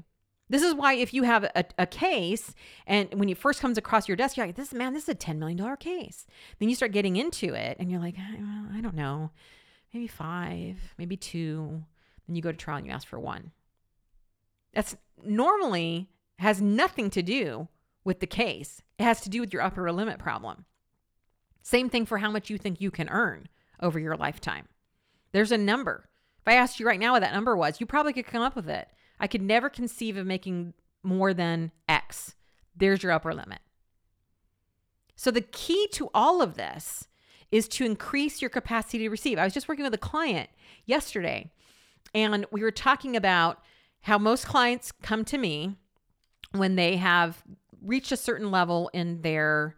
This 0.50 0.64
is 0.64 0.74
why 0.74 0.94
if 0.94 1.14
you 1.14 1.24
have 1.24 1.44
a, 1.44 1.66
a 1.78 1.86
case 1.86 2.56
and 2.88 3.14
when 3.14 3.28
it 3.28 3.38
first 3.38 3.60
comes 3.60 3.78
across 3.78 4.08
your 4.08 4.16
desk, 4.16 4.38
you're 4.38 4.46
like, 4.46 4.56
this 4.56 4.74
man, 4.74 4.94
this 4.94 5.04
is 5.04 5.10
a 5.10 5.16
$10 5.16 5.40
million 5.40 5.76
case. 5.76 6.26
Then 6.60 6.70
you 6.70 6.76
start 6.76 6.94
getting 6.94 7.18
into 7.18 7.54
it 7.54 7.76
and 7.78 7.92
you're 7.92 8.00
like, 8.00 8.16
I, 8.18 8.78
I 8.78 8.80
don't 8.80 8.96
know, 8.96 9.32
maybe 9.94 10.08
five, 10.08 10.78
maybe 10.98 11.18
two. 11.18 11.84
Then 12.26 12.38
you 12.38 12.42
go 12.42 12.54
to 12.54 12.58
trial 12.58 12.78
and 12.78 12.88
you 12.88 12.94
ask 12.94 13.06
for 13.06 13.20
one. 13.20 13.52
That's 14.74 14.96
normally 15.26 16.08
has 16.40 16.62
nothing 16.62 17.10
to 17.12 17.22
do 17.22 17.68
with 18.04 18.20
the 18.20 18.28
case. 18.28 18.82
It 19.00 19.04
has 19.04 19.22
to 19.22 19.30
do 19.30 19.42
with 19.42 19.54
your 19.54 19.62
upper 19.62 19.92
limit 19.92 20.20
problem. 20.20 20.66
Same 21.62 21.90
thing 21.90 22.06
for 22.06 22.18
how 22.18 22.30
much 22.30 22.50
you 22.50 22.58
think 22.58 22.82
you 22.82 22.92
can 22.92 23.10
earn 23.10 23.48
over 23.82 24.00
your 24.00 24.18
lifetime. 24.18 24.68
There's 25.32 25.52
a 25.52 25.58
number. 25.58 26.10
If 26.42 26.48
I 26.48 26.56
asked 26.56 26.80
you 26.80 26.86
right 26.86 27.00
now 27.00 27.14
what 27.14 27.22
that 27.22 27.34
number 27.34 27.56
was, 27.56 27.80
you 27.80 27.86
probably 27.86 28.14
could 28.14 28.28
come 28.28 28.42
up 28.42 28.56
with 28.56 28.70
it. 28.70 28.90
I 29.20 29.28
could 29.28 29.42
never 29.42 29.70
conceive 29.70 30.18
of 30.18 30.28
making 30.28 30.74
more 31.02 31.34
than 31.34 31.72
X. 31.88 32.36
There's 32.76 33.04
your 33.04 33.12
upper 33.12 33.34
limit. 33.34 33.60
So, 35.16 35.32
the 35.32 35.42
key 35.42 35.88
to 35.94 36.10
all 36.14 36.42
of 36.42 36.56
this 36.56 37.08
is 37.52 37.68
to 37.70 37.86
increase 37.86 38.42
your 38.42 38.50
capacity 38.50 39.00
to 39.00 39.10
receive. 39.10 39.38
I 39.38 39.44
was 39.44 39.54
just 39.54 39.68
working 39.68 39.86
with 39.86 39.94
a 39.94 40.00
client 40.00 40.50
yesterday, 40.86 41.52
and 42.14 42.46
we 42.52 42.62
were 42.62 42.72
talking 42.72 43.16
about 43.16 43.60
how 44.02 44.18
most 44.18 44.46
clients 44.46 44.92
come 44.92 45.24
to 45.26 45.38
me 45.38 45.78
when 46.54 46.76
they 46.76 46.98
have 46.98 47.44
reached 47.82 48.12
a 48.12 48.18
certain 48.18 48.52
level 48.52 48.90
in 48.94 49.22
their 49.22 49.76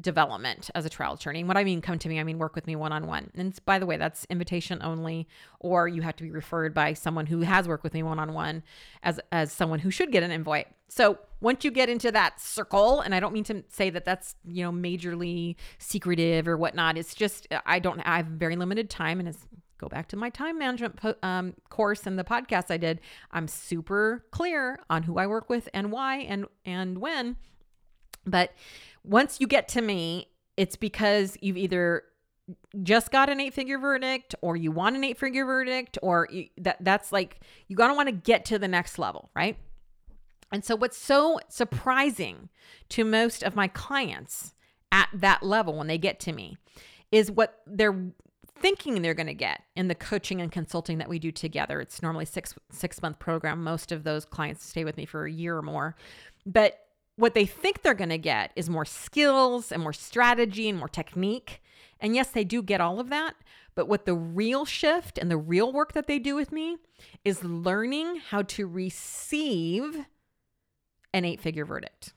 development 0.00 0.70
as 0.74 0.84
a 0.84 0.90
trial 0.90 1.14
attorney. 1.14 1.40
And 1.40 1.48
what 1.48 1.56
I 1.56 1.64
mean 1.64 1.80
come 1.80 1.98
to 1.98 2.08
me, 2.08 2.20
I 2.20 2.24
mean 2.24 2.38
work 2.38 2.54
with 2.54 2.66
me 2.66 2.76
one 2.76 2.92
on 2.92 3.06
one. 3.06 3.30
And 3.34 3.58
by 3.64 3.78
the 3.78 3.86
way, 3.86 3.96
that's 3.96 4.26
invitation 4.28 4.80
only, 4.82 5.26
or 5.60 5.88
you 5.88 6.02
have 6.02 6.16
to 6.16 6.22
be 6.22 6.30
referred 6.30 6.74
by 6.74 6.92
someone 6.92 7.26
who 7.26 7.40
has 7.40 7.66
worked 7.66 7.82
with 7.82 7.94
me 7.94 8.02
one 8.02 8.18
on 8.18 8.34
one 8.34 8.62
as 9.02 9.18
as 9.32 9.52
someone 9.52 9.78
who 9.78 9.90
should 9.90 10.12
get 10.12 10.22
an 10.22 10.30
invite. 10.30 10.68
So 10.88 11.18
once 11.40 11.64
you 11.64 11.70
get 11.70 11.88
into 11.88 12.12
that 12.12 12.40
circle, 12.40 13.00
and 13.00 13.14
I 13.14 13.20
don't 13.20 13.32
mean 13.32 13.44
to 13.44 13.64
say 13.68 13.90
that 13.90 14.04
that's 14.04 14.36
you 14.44 14.62
know 14.64 14.72
majorly 14.72 15.56
secretive 15.78 16.46
or 16.46 16.56
whatnot. 16.56 16.98
It's 16.98 17.14
just 17.14 17.46
I 17.64 17.78
don't 17.78 18.00
I 18.00 18.18
have 18.18 18.26
very 18.26 18.56
limited 18.56 18.90
time, 18.90 19.18
and 19.18 19.28
it's 19.28 19.46
go 19.78 19.88
back 19.88 20.08
to 20.08 20.16
my 20.16 20.30
time 20.30 20.58
management 20.58 20.98
um, 21.22 21.54
course 21.68 22.06
and 22.06 22.18
the 22.18 22.24
podcast 22.24 22.70
I 22.70 22.76
did. 22.76 23.00
I'm 23.30 23.48
super 23.48 24.24
clear 24.30 24.80
on 24.90 25.02
who 25.04 25.18
I 25.18 25.26
work 25.26 25.48
with 25.48 25.68
and 25.74 25.90
why 25.92 26.18
and 26.18 26.46
and 26.64 26.98
when. 26.98 27.36
But 28.26 28.52
once 29.04 29.40
you 29.40 29.46
get 29.46 29.68
to 29.68 29.82
me, 29.82 30.28
it's 30.56 30.76
because 30.76 31.36
you've 31.40 31.56
either 31.56 32.02
just 32.82 33.10
got 33.10 33.28
an 33.28 33.40
eight 33.40 33.54
figure 33.54 33.78
verdict 33.78 34.34
or 34.40 34.56
you 34.56 34.70
want 34.70 34.96
an 34.96 35.04
eight 35.04 35.18
figure 35.18 35.44
verdict 35.44 35.98
or 36.02 36.28
you, 36.30 36.46
that 36.58 36.76
that's 36.80 37.12
like 37.12 37.40
you 37.68 37.76
got 37.76 37.88
to 37.88 37.94
want 37.94 38.08
to 38.08 38.14
get 38.14 38.44
to 38.46 38.58
the 38.58 38.68
next 38.68 38.98
level, 38.98 39.30
right? 39.34 39.56
And 40.52 40.64
so 40.64 40.76
what's 40.76 40.96
so 40.96 41.40
surprising 41.48 42.48
to 42.90 43.04
most 43.04 43.42
of 43.42 43.56
my 43.56 43.68
clients 43.68 44.54
at 44.92 45.08
that 45.12 45.42
level 45.42 45.76
when 45.76 45.88
they 45.88 45.98
get 45.98 46.20
to 46.20 46.32
me 46.32 46.56
is 47.10 47.30
what 47.30 47.60
they're 47.66 48.10
thinking 48.60 49.02
they're 49.02 49.14
going 49.14 49.26
to 49.26 49.34
get 49.34 49.62
in 49.74 49.88
the 49.88 49.94
coaching 49.94 50.40
and 50.40 50.50
consulting 50.50 50.98
that 50.98 51.08
we 51.08 51.18
do 51.18 51.30
together. 51.30 51.80
It's 51.80 52.02
normally 52.02 52.24
6 52.24 52.54
6 52.70 53.02
month 53.02 53.18
program. 53.18 53.62
Most 53.62 53.92
of 53.92 54.04
those 54.04 54.24
clients 54.24 54.64
stay 54.64 54.84
with 54.84 54.96
me 54.96 55.06
for 55.06 55.26
a 55.26 55.32
year 55.32 55.56
or 55.56 55.62
more. 55.62 55.96
But 56.44 56.80
what 57.16 57.34
they 57.34 57.46
think 57.46 57.82
they're 57.82 57.94
going 57.94 58.10
to 58.10 58.18
get 58.18 58.52
is 58.56 58.68
more 58.68 58.84
skills 58.84 59.72
and 59.72 59.82
more 59.82 59.92
strategy 59.92 60.68
and 60.68 60.78
more 60.78 60.88
technique. 60.88 61.62
And 62.00 62.14
yes, 62.14 62.28
they 62.28 62.44
do 62.44 62.62
get 62.62 62.80
all 62.80 63.00
of 63.00 63.08
that. 63.08 63.34
But 63.74 63.88
what 63.88 64.06
the 64.06 64.14
real 64.14 64.64
shift 64.64 65.18
and 65.18 65.30
the 65.30 65.36
real 65.36 65.72
work 65.72 65.92
that 65.92 66.06
they 66.06 66.18
do 66.18 66.34
with 66.34 66.52
me 66.52 66.76
is 67.24 67.44
learning 67.44 68.16
how 68.30 68.42
to 68.42 68.66
receive 68.66 70.06
an 71.12 71.24
eight 71.24 71.40
figure 71.40 71.64
verdict, 71.64 72.12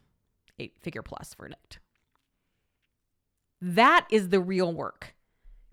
eight 0.57 0.73
figure 0.79 1.01
plus 1.01 1.33
verdict. 1.33 1.79
That 3.61 4.07
is 4.09 4.29
the 4.29 4.39
real 4.39 4.73
work. 4.73 5.15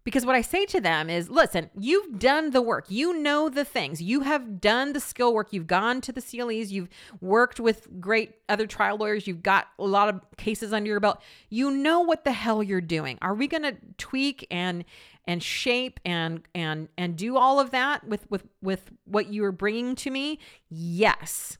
Because 0.07 0.25
what 0.25 0.37
I 0.37 0.41
say 0.41 0.67
to 0.67 0.81
them 0.81 1.11
is 1.11 1.29
listen, 1.29 1.69
you've 1.77 2.21
done 2.21 2.51
the 2.51 2.63
work. 2.63 2.85
You 2.89 3.19
know 3.19 3.49
the 3.49 3.65
things. 3.65 4.01
You 4.01 4.21
have 4.21 4.61
done 4.61 4.93
the 4.93 5.01
skill 5.01 5.35
work. 5.35 5.49
You've 5.53 5.67
gone 5.67 6.01
to 6.03 6.13
the 6.13 6.23
CLEs. 6.23 6.71
You've 6.71 6.89
worked 7.21 7.59
with 7.59 7.89
great 8.01 8.37
other 8.49 8.69
trial 8.69 8.99
lawyers. 8.99 9.27
You've 9.27 9.43
got 9.43 9.67
a 9.81 9.85
lot 9.85 10.09
of 10.09 10.21
cases 10.37 10.73
under 10.73 10.89
your 10.89 11.01
belt. 11.01 11.21
You 11.51 11.73
know 11.73 12.03
what 12.03 12.23
the 12.23 12.31
hell 12.31 12.63
you're 12.63 12.81
doing. 12.81 13.19
Are 13.21 13.35
we 13.35 13.49
going 13.49 13.65
to 13.65 13.75
tweak 13.99 14.47
and 14.49 14.85
and 15.27 15.43
shape 15.43 15.99
and 16.05 16.43
and 16.55 16.87
and 16.97 17.17
do 17.17 17.37
all 17.37 17.59
of 17.59 17.73
that 17.73 18.07
with 18.07 18.31
with 18.31 18.45
with 18.63 18.93
what 19.07 19.27
you 19.33 19.45
are 19.45 19.51
bringing 19.51 19.97
to 19.97 20.11
me? 20.13 20.39
Yes. 20.71 21.59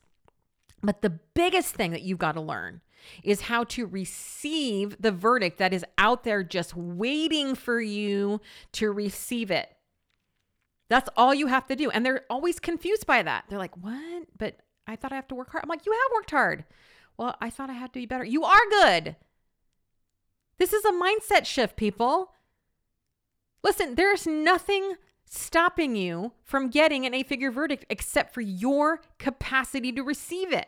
But 0.81 1.01
the 1.01 1.09
biggest 1.09 1.75
thing 1.75 1.91
that 1.91 2.03
you've 2.03 2.17
got 2.17 2.35
to 2.35 2.41
learn 2.41 2.79
is 3.23 3.41
how 3.41 3.63
to 3.65 3.85
receive 3.85 5.01
the 5.01 5.11
verdict 5.11 5.57
that 5.57 5.73
is 5.73 5.85
out 5.97 6.23
there 6.23 6.43
just 6.43 6.75
waiting 6.75 7.55
for 7.55 7.79
you 7.79 8.41
to 8.73 8.91
receive 8.91 9.51
it. 9.51 9.69
That's 10.89 11.09
all 11.17 11.33
you 11.33 11.47
have 11.47 11.67
to 11.67 11.75
do. 11.75 11.89
And 11.89 12.05
they're 12.05 12.25
always 12.29 12.59
confused 12.59 13.05
by 13.05 13.23
that. 13.23 13.45
They're 13.49 13.59
like, 13.59 13.75
what? 13.77 14.27
But 14.37 14.57
I 14.87 14.95
thought 14.95 15.11
I 15.11 15.15
have 15.15 15.27
to 15.29 15.35
work 15.35 15.51
hard. 15.51 15.63
I'm 15.63 15.69
like, 15.69 15.85
you 15.85 15.91
have 15.91 16.11
worked 16.13 16.31
hard. 16.31 16.65
Well, 17.17 17.35
I 17.41 17.49
thought 17.49 17.69
I 17.69 17.73
had 17.73 17.93
to 17.93 17.99
be 17.99 18.05
better. 18.05 18.23
You 18.23 18.43
are 18.43 18.59
good. 18.69 19.15
This 20.59 20.73
is 20.73 20.85
a 20.85 20.91
mindset 20.91 21.45
shift, 21.45 21.75
people. 21.75 22.31
Listen, 23.63 23.95
there's 23.95 24.25
nothing 24.25 24.95
stopping 25.25 25.95
you 25.95 26.31
from 26.43 26.69
getting 26.69 27.05
an 27.05 27.13
A 27.13 27.23
figure 27.23 27.51
verdict 27.51 27.85
except 27.89 28.33
for 28.33 28.41
your 28.41 29.01
capacity 29.17 29.91
to 29.91 30.03
receive 30.03 30.53
it 30.53 30.67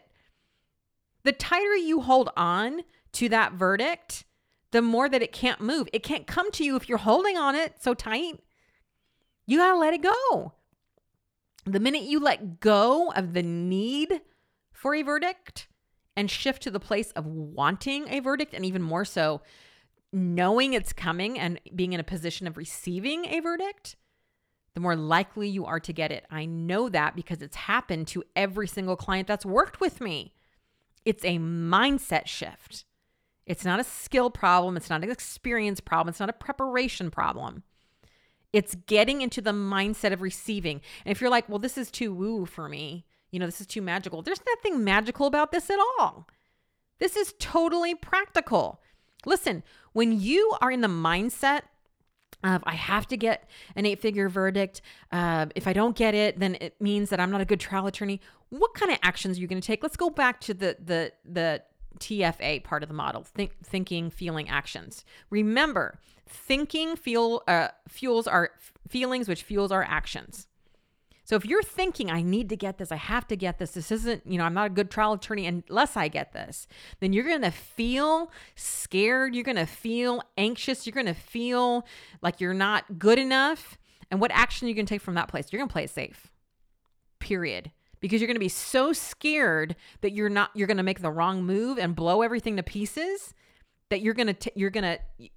the 1.23 1.31
tighter 1.31 1.75
you 1.75 2.01
hold 2.01 2.29
on 2.37 2.81
to 3.13 3.29
that 3.29 3.53
verdict, 3.53 4.25
the 4.71 4.81
more 4.81 5.09
that 5.09 5.21
it 5.21 5.31
can't 5.31 5.61
move. 5.61 5.87
It 5.93 6.03
can't 6.03 6.27
come 6.27 6.51
to 6.51 6.63
you 6.63 6.75
if 6.75 6.87
you're 6.87 6.99
holding 6.99 7.37
on 7.37 7.55
it 7.55 7.81
so 7.81 7.93
tight. 7.93 8.39
You 9.45 9.57
got 9.57 9.73
to 9.73 9.79
let 9.79 9.93
it 9.93 10.03
go. 10.03 10.53
The 11.65 11.79
minute 11.79 12.03
you 12.03 12.19
let 12.19 12.59
go 12.59 13.11
of 13.11 13.33
the 13.33 13.43
need 13.43 14.21
for 14.71 14.95
a 14.95 15.01
verdict 15.01 15.67
and 16.15 16.29
shift 16.29 16.63
to 16.63 16.71
the 16.71 16.79
place 16.79 17.11
of 17.11 17.25
wanting 17.25 18.07
a 18.09 18.19
verdict, 18.19 18.53
and 18.53 18.65
even 18.65 18.81
more 18.81 19.05
so, 19.05 19.41
knowing 20.11 20.73
it's 20.73 20.93
coming 20.93 21.39
and 21.39 21.59
being 21.75 21.93
in 21.93 21.99
a 21.99 22.03
position 22.03 22.47
of 22.47 22.57
receiving 22.57 23.25
a 23.25 23.39
verdict, 23.39 23.95
the 24.73 24.79
more 24.79 24.95
likely 24.95 25.47
you 25.49 25.65
are 25.65 25.79
to 25.79 25.93
get 25.93 26.11
it. 26.11 26.25
I 26.29 26.45
know 26.45 26.89
that 26.89 27.15
because 27.15 27.41
it's 27.41 27.55
happened 27.55 28.07
to 28.09 28.23
every 28.35 28.67
single 28.67 28.95
client 28.95 29.27
that's 29.27 29.45
worked 29.45 29.79
with 29.79 30.01
me. 30.01 30.33
It's 31.05 31.23
a 31.23 31.37
mindset 31.37 32.27
shift. 32.27 32.85
It's 33.45 33.65
not 33.65 33.79
a 33.79 33.83
skill 33.83 34.29
problem. 34.29 34.77
It's 34.77 34.89
not 34.89 35.03
an 35.03 35.09
experience 35.09 35.79
problem. 35.79 36.09
It's 36.09 36.19
not 36.19 36.29
a 36.29 36.33
preparation 36.33 37.09
problem. 37.09 37.63
It's 38.53 38.75
getting 38.87 39.21
into 39.21 39.41
the 39.41 39.51
mindset 39.51 40.13
of 40.13 40.21
receiving. 40.21 40.81
And 41.05 41.11
if 41.11 41.21
you're 41.21 41.29
like, 41.29 41.49
well, 41.49 41.59
this 41.59 41.77
is 41.77 41.91
too 41.91 42.13
woo 42.13 42.45
for 42.45 42.67
me, 42.67 43.05
you 43.31 43.39
know, 43.39 43.45
this 43.45 43.61
is 43.61 43.67
too 43.67 43.81
magical, 43.81 44.21
there's 44.21 44.41
nothing 44.55 44.83
magical 44.83 45.27
about 45.27 45.51
this 45.51 45.69
at 45.69 45.79
all. 45.99 46.27
This 46.99 47.15
is 47.15 47.33
totally 47.39 47.95
practical. 47.95 48.81
Listen, 49.25 49.63
when 49.93 50.19
you 50.19 50.55
are 50.61 50.71
in 50.71 50.81
the 50.81 50.87
mindset 50.87 51.61
I 52.43 52.75
have 52.75 53.07
to 53.07 53.17
get 53.17 53.49
an 53.75 53.85
eight 53.85 53.99
figure 53.99 54.29
verdict. 54.29 54.81
Uh, 55.11 55.47
if 55.55 55.67
I 55.67 55.73
don't 55.73 55.95
get 55.95 56.15
it, 56.15 56.39
then 56.39 56.55
it 56.61 56.79
means 56.79 57.09
that 57.09 57.19
I'm 57.19 57.31
not 57.31 57.41
a 57.41 57.45
good 57.45 57.59
trial 57.59 57.87
attorney. 57.87 58.21
What 58.49 58.73
kind 58.73 58.91
of 58.91 58.97
actions 59.03 59.37
are 59.37 59.41
you 59.41 59.47
going 59.47 59.61
to 59.61 59.65
take? 59.65 59.83
Let's 59.83 59.97
go 59.97 60.09
back 60.09 60.39
to 60.41 60.53
the 60.53 60.77
the 60.83 61.11
the 61.25 61.63
TFA 61.99 62.63
part 62.63 62.83
of 62.83 62.89
the 62.89 62.95
model: 62.95 63.23
think, 63.23 63.55
thinking, 63.63 64.09
feeling, 64.09 64.47
actions. 64.49 65.03
Remember, 65.29 65.99
thinking 66.27 66.95
fuel 66.95 67.43
uh, 67.47 67.69
fuels 67.87 68.27
our 68.27 68.51
feelings, 68.87 69.27
which 69.27 69.43
fuels 69.43 69.71
our 69.71 69.83
actions. 69.83 70.47
So 71.29 71.35
if 71.35 71.45
you're 71.45 71.61
thinking, 71.61 72.09
I 72.09 72.23
need 72.23 72.49
to 72.49 72.57
get 72.57 72.79
this, 72.79 72.91
I 72.91 72.95
have 72.95 73.27
to 73.27 73.35
get 73.35 73.59
this, 73.59 73.69
this 73.69 73.91
isn't, 73.91 74.25
you 74.25 74.39
know, 74.39 74.45
I'm 74.45 74.55
not 74.55 74.65
a 74.65 74.69
good 74.71 74.89
trial 74.89 75.13
attorney 75.13 75.45
unless 75.45 75.95
I 75.95 76.07
get 76.07 76.33
this, 76.33 76.65
then 77.01 77.13
you're 77.13 77.23
going 77.23 77.43
to 77.43 77.51
feel 77.51 78.31
scared. 78.55 79.35
You're 79.35 79.43
going 79.43 79.55
to 79.55 79.67
feel 79.67 80.23
anxious. 80.39 80.87
You're 80.87 80.95
going 80.95 81.05
to 81.05 81.13
feel 81.13 81.85
like 82.23 82.41
you're 82.41 82.55
not 82.55 82.97
good 82.97 83.19
enough. 83.19 83.77
And 84.09 84.19
what 84.19 84.31
action 84.33 84.67
you 84.67 84.73
to 84.73 84.83
take 84.85 85.01
from 85.01 85.13
that 85.13 85.27
place? 85.27 85.49
You're 85.51 85.59
going 85.59 85.69
to 85.69 85.71
play 85.71 85.83
it 85.83 85.91
safe, 85.91 86.31
period. 87.19 87.69
Because 87.99 88.21
you're 88.21 88.27
going 88.27 88.33
to 88.33 88.39
be 88.39 88.49
so 88.49 88.91
scared 88.91 89.75
that 90.01 90.13
you're 90.13 90.29
not, 90.29 90.49
you're 90.55 90.65
going 90.65 90.77
to 90.77 90.83
make 90.83 91.03
the 91.03 91.11
wrong 91.11 91.43
move 91.43 91.77
and 91.77 91.95
blow 91.95 92.23
everything 92.23 92.57
to 92.57 92.63
pieces 92.63 93.35
that 93.89 94.01
you're 94.01 94.15
going 94.15 94.33
to, 94.33 94.51
you're 94.55 94.71
going 94.71 94.97
to, 94.97 95.29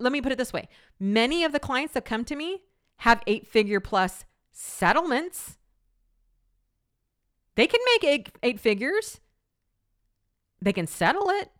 let 0.00 0.10
me 0.10 0.20
put 0.20 0.32
it 0.32 0.38
this 0.38 0.52
way 0.52 0.66
many 0.98 1.44
of 1.44 1.52
the 1.52 1.60
clients 1.60 1.92
that 1.92 2.04
come 2.06 2.24
to 2.24 2.34
me 2.34 2.62
have 2.96 3.22
eight 3.26 3.46
figure 3.46 3.78
plus 3.78 4.24
settlements. 4.52 5.58
They 7.54 7.66
can 7.66 7.80
make 7.94 8.04
eight, 8.04 8.30
eight 8.42 8.60
figures. 8.60 9.20
They 10.62 10.72
can 10.72 10.86
settle 10.86 11.28
it 11.30 11.50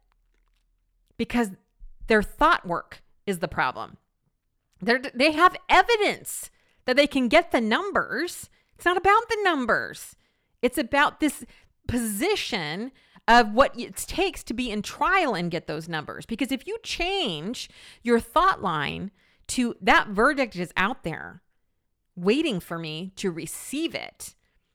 because 1.16 1.50
their 2.06 2.23
thought 2.23 2.66
work 2.66 3.02
is 3.26 3.38
the 3.38 3.49
problem. 3.49 3.97
They're, 4.80 5.00
they 5.14 5.32
have 5.32 5.56
evidence 5.68 6.50
that 6.87 6.97
they 6.97 7.06
can 7.06 7.28
get 7.28 7.50
the 7.50 7.61
numbers. 7.61 8.49
It's 8.75 8.85
not 8.85 8.97
about 8.97 9.28
the 9.28 9.38
numbers. 9.42 10.16
It's 10.62 10.78
about 10.78 11.20
this 11.20 11.44
position 11.87 12.92
of 13.28 13.52
what 13.52 13.78
it 13.78 13.97
takes 13.97 14.42
to 14.44 14.54
be 14.54 14.70
in 14.70 14.82
trial 14.82 15.35
and 15.35 15.50
get 15.50 15.66
those 15.66 15.88
numbers. 15.88 16.26
Because 16.26 16.50
if 16.50 16.66
you 16.66 16.78
change 16.82 17.68
your 18.02 18.20
thought 18.20 18.62
line 18.62 19.11
to 19.49 19.76
that 19.80 20.09
verdict 20.09 20.56
is 20.56 20.73
out 20.76 21.04
there 21.04 21.42
waiting 22.21 22.61
for 22.61 22.79
me 22.79 23.12
to 23.17 23.31
receive 23.31 23.95
it, 23.95 24.35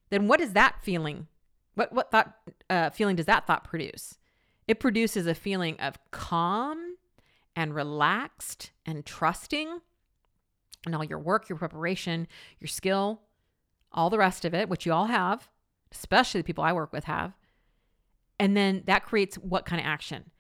then 0.10 0.28
what 0.28 0.42
is 0.42 0.54
that 0.54 0.82
feeling? 0.82 1.28
What 1.75 1.92
what 1.94 2.12
thought 2.12 2.36
uh, 2.70 2.90
feeling 2.90 3.16
does 3.16 3.25
that 3.25 3.48
thought 3.48 3.64
produce? 3.64 4.18
It 4.68 4.80
produces 4.80 5.28
a 5.28 5.36
feeling 5.36 5.80
of 5.80 6.00
calm 6.12 6.96
and 7.56 7.74
relaxed 7.74 8.72
and 8.86 9.06
trusting, 9.06 9.80
and 10.86 10.96
all 10.96 11.04
your 11.04 11.20
work, 11.20 11.50
your 11.50 11.58
preparation, 11.58 12.28
your 12.60 12.68
skill, 12.68 13.22
all 13.92 14.10
the 14.10 14.18
rest 14.18 14.46
of 14.46 14.54
it, 14.54 14.70
which 14.70 14.86
you 14.86 14.94
all 14.94 15.06
have, 15.06 15.50
especially 15.92 16.42
the 16.42 16.46
people 16.46 16.64
I 16.64 16.74
work 16.74 16.92
with 16.92 17.06
have. 17.06 17.34
And 18.40 18.56
then 18.56 18.84
that 18.86 19.06
creates 19.06 19.38
what 19.38 19.66
kind 19.66 19.80
of 19.80 19.86
action? 19.88 20.32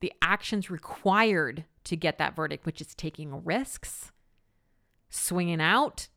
The 0.00 0.12
actions 0.20 0.70
required 0.70 1.64
to 1.84 1.96
get 1.96 2.18
that 2.18 2.36
verdict, 2.36 2.66
which 2.66 2.80
is 2.80 2.94
taking 2.94 3.44
risks, 3.44 4.12
swinging 5.08 5.60
out, 5.60 6.08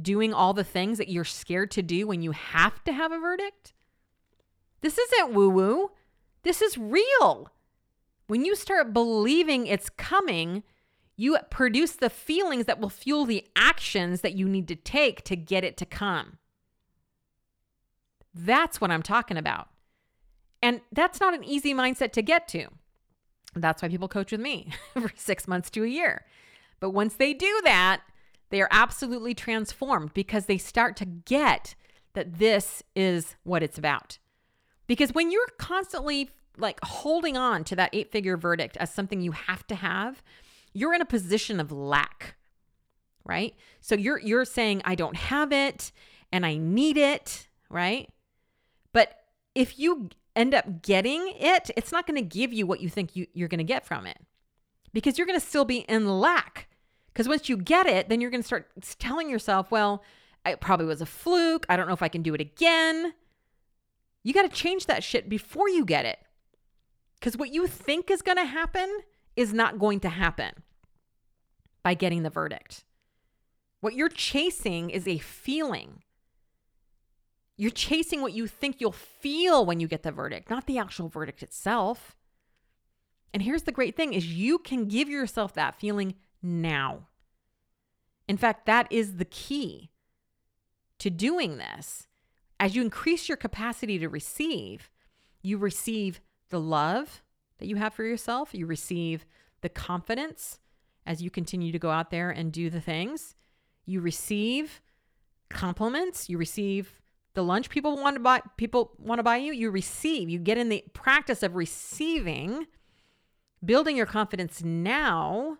doing 0.00 0.34
all 0.34 0.52
the 0.52 0.64
things 0.64 0.98
that 0.98 1.08
you're 1.08 1.24
scared 1.24 1.70
to 1.72 1.82
do 1.82 2.06
when 2.06 2.22
you 2.22 2.32
have 2.32 2.82
to 2.84 2.92
have 2.92 3.12
a 3.12 3.18
verdict. 3.18 3.72
This 4.80 4.98
isn't 4.98 5.32
woo 5.32 5.48
woo. 5.48 5.90
This 6.42 6.62
is 6.62 6.78
real. 6.78 7.50
When 8.26 8.44
you 8.44 8.54
start 8.54 8.92
believing 8.92 9.66
it's 9.66 9.88
coming, 9.88 10.62
you 11.16 11.38
produce 11.50 11.92
the 11.92 12.10
feelings 12.10 12.66
that 12.66 12.78
will 12.78 12.90
fuel 12.90 13.24
the 13.24 13.46
actions 13.56 14.20
that 14.20 14.34
you 14.34 14.48
need 14.48 14.68
to 14.68 14.76
take 14.76 15.22
to 15.24 15.36
get 15.36 15.64
it 15.64 15.76
to 15.78 15.86
come. 15.86 16.38
That's 18.34 18.80
what 18.80 18.90
I'm 18.90 19.02
talking 19.02 19.38
about. 19.38 19.68
And 20.62 20.82
that's 20.92 21.20
not 21.20 21.34
an 21.34 21.44
easy 21.44 21.72
mindset 21.72 22.12
to 22.12 22.22
get 22.22 22.48
to. 22.48 22.66
That's 23.54 23.80
why 23.80 23.88
people 23.88 24.08
coach 24.08 24.32
with 24.32 24.40
me 24.40 24.72
for 24.92 25.10
six 25.16 25.48
months 25.48 25.70
to 25.70 25.84
a 25.84 25.88
year. 25.88 26.26
But 26.80 26.90
once 26.90 27.14
they 27.14 27.32
do 27.32 27.60
that, 27.64 28.02
they 28.50 28.60
are 28.60 28.68
absolutely 28.70 29.34
transformed 29.34 30.14
because 30.14 30.46
they 30.46 30.58
start 30.58 30.96
to 30.96 31.04
get 31.04 31.74
that 32.14 32.38
this 32.38 32.82
is 32.94 33.36
what 33.42 33.62
it's 33.62 33.78
about. 33.78 34.18
Because 34.86 35.12
when 35.12 35.30
you're 35.30 35.48
constantly 35.58 36.30
like 36.56 36.78
holding 36.82 37.36
on 37.36 37.64
to 37.64 37.76
that 37.76 37.90
eight 37.92 38.10
figure 38.10 38.36
verdict 38.36 38.76
as 38.78 38.92
something 38.92 39.20
you 39.20 39.32
have 39.32 39.66
to 39.66 39.74
have, 39.74 40.22
you're 40.72 40.94
in 40.94 41.02
a 41.02 41.06
position 41.06 41.60
of 41.60 41.72
lack. 41.72 42.36
Right? 43.24 43.54
So 43.80 43.96
you're 43.96 44.20
you're 44.20 44.44
saying 44.44 44.82
I 44.84 44.94
don't 44.94 45.16
have 45.16 45.52
it 45.52 45.90
and 46.32 46.46
I 46.46 46.56
need 46.56 46.96
it, 46.96 47.48
right? 47.68 48.08
But 48.92 49.16
if 49.54 49.78
you 49.78 50.10
end 50.36 50.54
up 50.54 50.82
getting 50.82 51.32
it, 51.38 51.70
it's 51.76 51.90
not 51.90 52.06
going 52.06 52.16
to 52.16 52.36
give 52.38 52.52
you 52.52 52.66
what 52.66 52.80
you 52.80 52.88
think 52.88 53.16
you, 53.16 53.26
you're 53.32 53.48
going 53.48 53.58
to 53.58 53.64
get 53.64 53.84
from 53.84 54.06
it 54.06 54.18
because 54.92 55.18
you're 55.18 55.26
going 55.26 55.40
to 55.40 55.46
still 55.46 55.64
be 55.64 55.78
in 55.80 56.20
lack. 56.20 56.65
Because 57.16 57.28
once 57.28 57.48
you 57.48 57.56
get 57.56 57.86
it, 57.86 58.10
then 58.10 58.20
you're 58.20 58.30
going 58.30 58.42
to 58.42 58.46
start 58.46 58.68
telling 58.98 59.30
yourself, 59.30 59.70
well, 59.70 60.04
it 60.44 60.60
probably 60.60 60.84
was 60.84 61.00
a 61.00 61.06
fluke. 61.06 61.64
I 61.66 61.74
don't 61.74 61.86
know 61.86 61.94
if 61.94 62.02
I 62.02 62.08
can 62.08 62.20
do 62.20 62.34
it 62.34 62.42
again. 62.42 63.14
You 64.22 64.34
got 64.34 64.42
to 64.42 64.54
change 64.54 64.84
that 64.84 65.02
shit 65.02 65.26
before 65.26 65.70
you 65.70 65.86
get 65.86 66.04
it. 66.04 66.18
Because 67.18 67.34
what 67.34 67.54
you 67.54 67.66
think 67.66 68.10
is 68.10 68.20
going 68.20 68.36
to 68.36 68.44
happen 68.44 68.98
is 69.34 69.54
not 69.54 69.78
going 69.78 69.98
to 70.00 70.10
happen 70.10 70.52
by 71.82 71.94
getting 71.94 72.22
the 72.22 72.28
verdict. 72.28 72.84
What 73.80 73.94
you're 73.94 74.10
chasing 74.10 74.90
is 74.90 75.08
a 75.08 75.16
feeling. 75.16 76.02
You're 77.56 77.70
chasing 77.70 78.20
what 78.20 78.34
you 78.34 78.46
think 78.46 78.78
you'll 78.78 78.92
feel 78.92 79.64
when 79.64 79.80
you 79.80 79.88
get 79.88 80.02
the 80.02 80.12
verdict, 80.12 80.50
not 80.50 80.66
the 80.66 80.76
actual 80.76 81.08
verdict 81.08 81.42
itself. 81.42 82.14
And 83.32 83.42
here's 83.42 83.62
the 83.62 83.72
great 83.72 83.96
thing 83.96 84.12
is 84.12 84.26
you 84.26 84.58
can 84.58 84.84
give 84.84 85.08
yourself 85.08 85.54
that 85.54 85.80
feeling 85.80 86.14
now. 86.42 87.08
In 88.28 88.36
fact, 88.36 88.66
that 88.66 88.86
is 88.90 89.16
the 89.16 89.24
key 89.24 89.90
to 90.98 91.10
doing 91.10 91.58
this. 91.58 92.06
As 92.58 92.74
you 92.74 92.82
increase 92.82 93.28
your 93.28 93.36
capacity 93.36 93.98
to 93.98 94.08
receive, 94.08 94.90
you 95.42 95.58
receive 95.58 96.20
the 96.48 96.60
love 96.60 97.22
that 97.58 97.66
you 97.66 97.76
have 97.76 97.94
for 97.94 98.04
yourself, 98.04 98.54
you 98.54 98.66
receive 98.66 99.26
the 99.60 99.68
confidence 99.68 100.58
as 101.06 101.22
you 101.22 101.30
continue 101.30 101.72
to 101.72 101.78
go 101.78 101.90
out 101.90 102.10
there 102.10 102.30
and 102.30 102.52
do 102.52 102.68
the 102.68 102.80
things. 102.80 103.34
You 103.84 104.00
receive 104.00 104.80
compliments, 105.48 106.28
you 106.28 106.38
receive 106.38 107.00
the 107.34 107.44
lunch 107.44 107.68
people 107.68 107.96
want 107.96 108.16
to 108.16 108.20
buy 108.20 108.40
people 108.56 108.92
want 108.98 109.18
to 109.18 109.22
buy 109.22 109.36
you, 109.36 109.52
you 109.52 109.70
receive. 109.70 110.30
You 110.30 110.38
get 110.38 110.56
in 110.56 110.70
the 110.70 110.82
practice 110.94 111.42
of 111.42 111.54
receiving, 111.54 112.66
building 113.64 113.96
your 113.96 114.06
confidence 114.06 114.64
now 114.64 115.58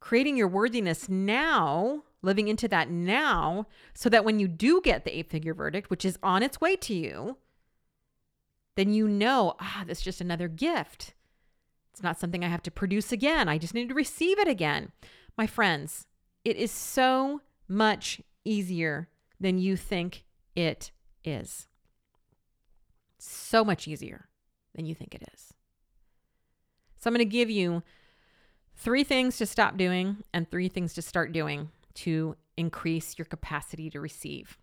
creating 0.00 0.36
your 0.36 0.48
worthiness 0.48 1.08
now, 1.08 2.04
living 2.22 2.48
into 2.48 2.68
that 2.68 2.90
now, 2.90 3.66
so 3.94 4.08
that 4.08 4.24
when 4.24 4.38
you 4.38 4.48
do 4.48 4.80
get 4.82 5.04
the 5.04 5.16
eight 5.16 5.30
figure 5.30 5.54
verdict, 5.54 5.90
which 5.90 6.04
is 6.04 6.18
on 6.22 6.42
its 6.42 6.60
way 6.60 6.76
to 6.76 6.94
you, 6.94 7.36
then 8.76 8.92
you 8.92 9.08
know, 9.08 9.54
ah, 9.60 9.84
that's 9.86 10.02
just 10.02 10.20
another 10.20 10.48
gift. 10.48 11.14
It's 11.92 12.02
not 12.02 12.18
something 12.18 12.44
I 12.44 12.48
have 12.48 12.62
to 12.62 12.70
produce 12.70 13.10
again. 13.10 13.48
I 13.48 13.58
just 13.58 13.74
need 13.74 13.88
to 13.88 13.94
receive 13.94 14.38
it 14.38 14.46
again. 14.46 14.92
My 15.36 15.46
friends, 15.46 16.06
it 16.44 16.56
is 16.56 16.70
so 16.70 17.40
much 17.66 18.20
easier 18.44 19.08
than 19.40 19.58
you 19.58 19.76
think 19.76 20.24
it 20.54 20.92
is. 21.24 21.66
So 23.18 23.64
much 23.64 23.88
easier 23.88 24.28
than 24.74 24.86
you 24.86 24.94
think 24.94 25.14
it 25.14 25.24
is. 25.34 25.52
So 26.98 27.08
I'm 27.08 27.14
going 27.14 27.18
to 27.18 27.24
give 27.24 27.50
you 27.50 27.82
Three 28.78 29.02
things 29.02 29.36
to 29.38 29.46
stop 29.46 29.76
doing 29.76 30.18
and 30.32 30.48
three 30.48 30.68
things 30.68 30.94
to 30.94 31.02
start 31.02 31.32
doing 31.32 31.70
to 31.94 32.36
increase 32.56 33.18
your 33.18 33.24
capacity 33.24 33.90
to 33.90 34.00
receive. 34.00 34.56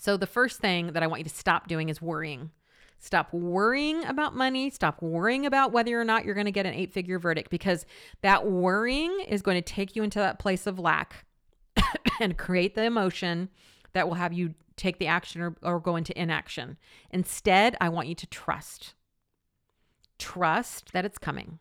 So, 0.00 0.16
the 0.16 0.26
first 0.26 0.60
thing 0.60 0.88
that 0.88 1.02
I 1.04 1.06
want 1.06 1.20
you 1.20 1.24
to 1.24 1.34
stop 1.34 1.68
doing 1.68 1.88
is 1.88 2.02
worrying. 2.02 2.50
Stop 2.98 3.32
worrying 3.32 4.04
about 4.04 4.34
money. 4.34 4.68
Stop 4.68 5.00
worrying 5.00 5.46
about 5.46 5.70
whether 5.70 5.98
or 6.00 6.04
not 6.04 6.24
you're 6.24 6.34
going 6.34 6.46
to 6.46 6.50
get 6.50 6.66
an 6.66 6.74
eight 6.74 6.92
figure 6.92 7.20
verdict 7.20 7.50
because 7.50 7.86
that 8.22 8.50
worrying 8.50 9.24
is 9.28 9.42
going 9.42 9.56
to 9.56 9.62
take 9.62 9.94
you 9.94 10.02
into 10.02 10.18
that 10.18 10.40
place 10.40 10.66
of 10.66 10.80
lack 10.80 11.24
and 12.20 12.36
create 12.36 12.74
the 12.74 12.82
emotion 12.82 13.48
that 13.92 14.08
will 14.08 14.14
have 14.14 14.32
you 14.32 14.54
take 14.76 14.98
the 14.98 15.06
action 15.06 15.40
or, 15.40 15.54
or 15.62 15.78
go 15.78 15.94
into 15.94 16.18
inaction. 16.20 16.78
Instead, 17.10 17.76
I 17.80 17.90
want 17.90 18.08
you 18.08 18.16
to 18.16 18.26
trust. 18.26 18.94
Trust 20.18 20.92
that 20.92 21.04
it's 21.04 21.18
coming. 21.18 21.60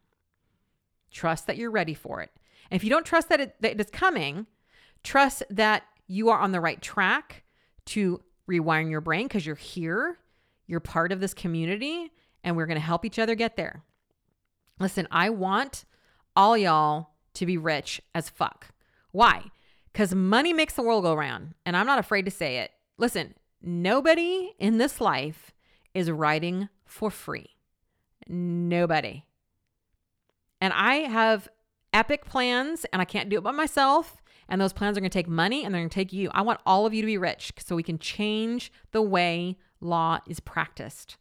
Trust 1.13 1.47
that 1.47 1.55
you're 1.55 1.71
ready 1.71 1.93
for 1.93 2.21
it. 2.21 2.31
And 2.69 2.75
if 2.75 2.83
you 2.83 2.89
don't 2.89 3.05
trust 3.05 3.29
that 3.29 3.39
it, 3.39 3.55
that 3.61 3.71
it 3.71 3.79
is 3.79 3.89
coming, 3.89 4.47
trust 5.03 5.43
that 5.49 5.83
you 6.07 6.29
are 6.29 6.39
on 6.39 6.51
the 6.51 6.59
right 6.59 6.81
track 6.81 7.43
to 7.85 8.21
rewiring 8.49 8.89
your 8.89 9.01
brain 9.01 9.27
because 9.27 9.45
you're 9.45 9.55
here, 9.55 10.17
you're 10.67 10.79
part 10.79 11.11
of 11.11 11.19
this 11.19 11.33
community, 11.33 12.11
and 12.43 12.57
we're 12.57 12.65
going 12.65 12.79
to 12.79 12.81
help 12.81 13.05
each 13.05 13.19
other 13.19 13.35
get 13.35 13.55
there. 13.55 13.83
Listen, 14.79 15.07
I 15.11 15.29
want 15.29 15.85
all 16.35 16.57
y'all 16.57 17.11
to 17.35 17.45
be 17.45 17.57
rich 17.57 18.01
as 18.13 18.29
fuck. 18.29 18.67
Why? 19.11 19.43
Because 19.91 20.15
money 20.15 20.51
makes 20.51 20.73
the 20.73 20.81
world 20.81 21.03
go 21.03 21.13
round, 21.13 21.53
and 21.65 21.77
I'm 21.77 21.85
not 21.85 21.99
afraid 21.99 22.25
to 22.25 22.31
say 22.31 22.57
it. 22.57 22.71
Listen, 22.97 23.35
nobody 23.61 24.51
in 24.57 24.77
this 24.77 24.99
life 24.99 25.53
is 25.93 26.09
writing 26.09 26.69
for 26.85 27.11
free. 27.11 27.51
Nobody. 28.27 29.23
And 30.63 30.71
I 30.71 31.09
have 31.09 31.49
epic 31.91 32.23
plans 32.23 32.85
and 32.93 33.01
I 33.01 33.05
can't 33.05 33.27
do 33.27 33.37
it 33.37 33.43
by 33.43 33.51
myself. 33.51 34.23
And 34.47 34.61
those 34.61 34.71
plans 34.71 34.97
are 34.97 35.01
going 35.01 35.09
to 35.09 35.19
take 35.19 35.27
money 35.27 35.65
and 35.65 35.75
they're 35.75 35.81
going 35.81 35.89
to 35.89 35.93
take 35.93 36.13
you. 36.13 36.29
I 36.33 36.41
want 36.41 36.61
all 36.65 36.85
of 36.85 36.93
you 36.93 37.01
to 37.01 37.05
be 37.05 37.17
rich 37.17 37.51
so 37.57 37.75
we 37.75 37.83
can 37.83 37.99
change 37.99 38.71
the 38.93 39.01
way 39.01 39.57
law 39.81 40.19
is 40.25 40.39
practiced. 40.39 41.17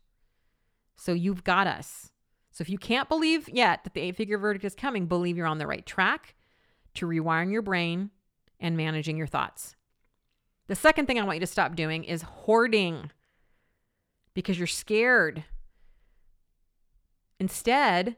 So 0.95 1.13
you've 1.13 1.43
got 1.43 1.67
us. 1.67 2.13
So 2.53 2.63
if 2.63 2.71
you 2.71 2.79
can't 2.79 3.09
believe 3.09 3.49
yet 3.49 3.83
that 3.83 3.95
the 3.95 4.01
eight 4.01 4.15
figure 4.15 4.39
verdict 4.39 4.65
is 4.65 4.77
coming, 4.77 5.07
believe 5.07 5.37
you're 5.37 5.49
on 5.49 5.59
the 5.59 5.67
right 5.67 5.85
track 5.85 6.37
to 6.95 7.09
rewiring 7.09 7.51
your 7.51 7.63
brain 7.63 8.11
and 8.61 8.77
managing 8.77 9.17
your 9.17 9.27
thoughts. 9.27 9.75
The 10.69 10.77
second 10.77 11.07
thing 11.07 11.19
I 11.19 11.25
want 11.25 11.39
you 11.39 11.41
to 11.41 11.47
stop 11.49 11.75
doing 11.75 12.05
is 12.05 12.23
hoarding 12.23 13.11
because 14.35 14.57
you're 14.57 14.69
scared. 14.69 15.43
Instead, 17.41 18.15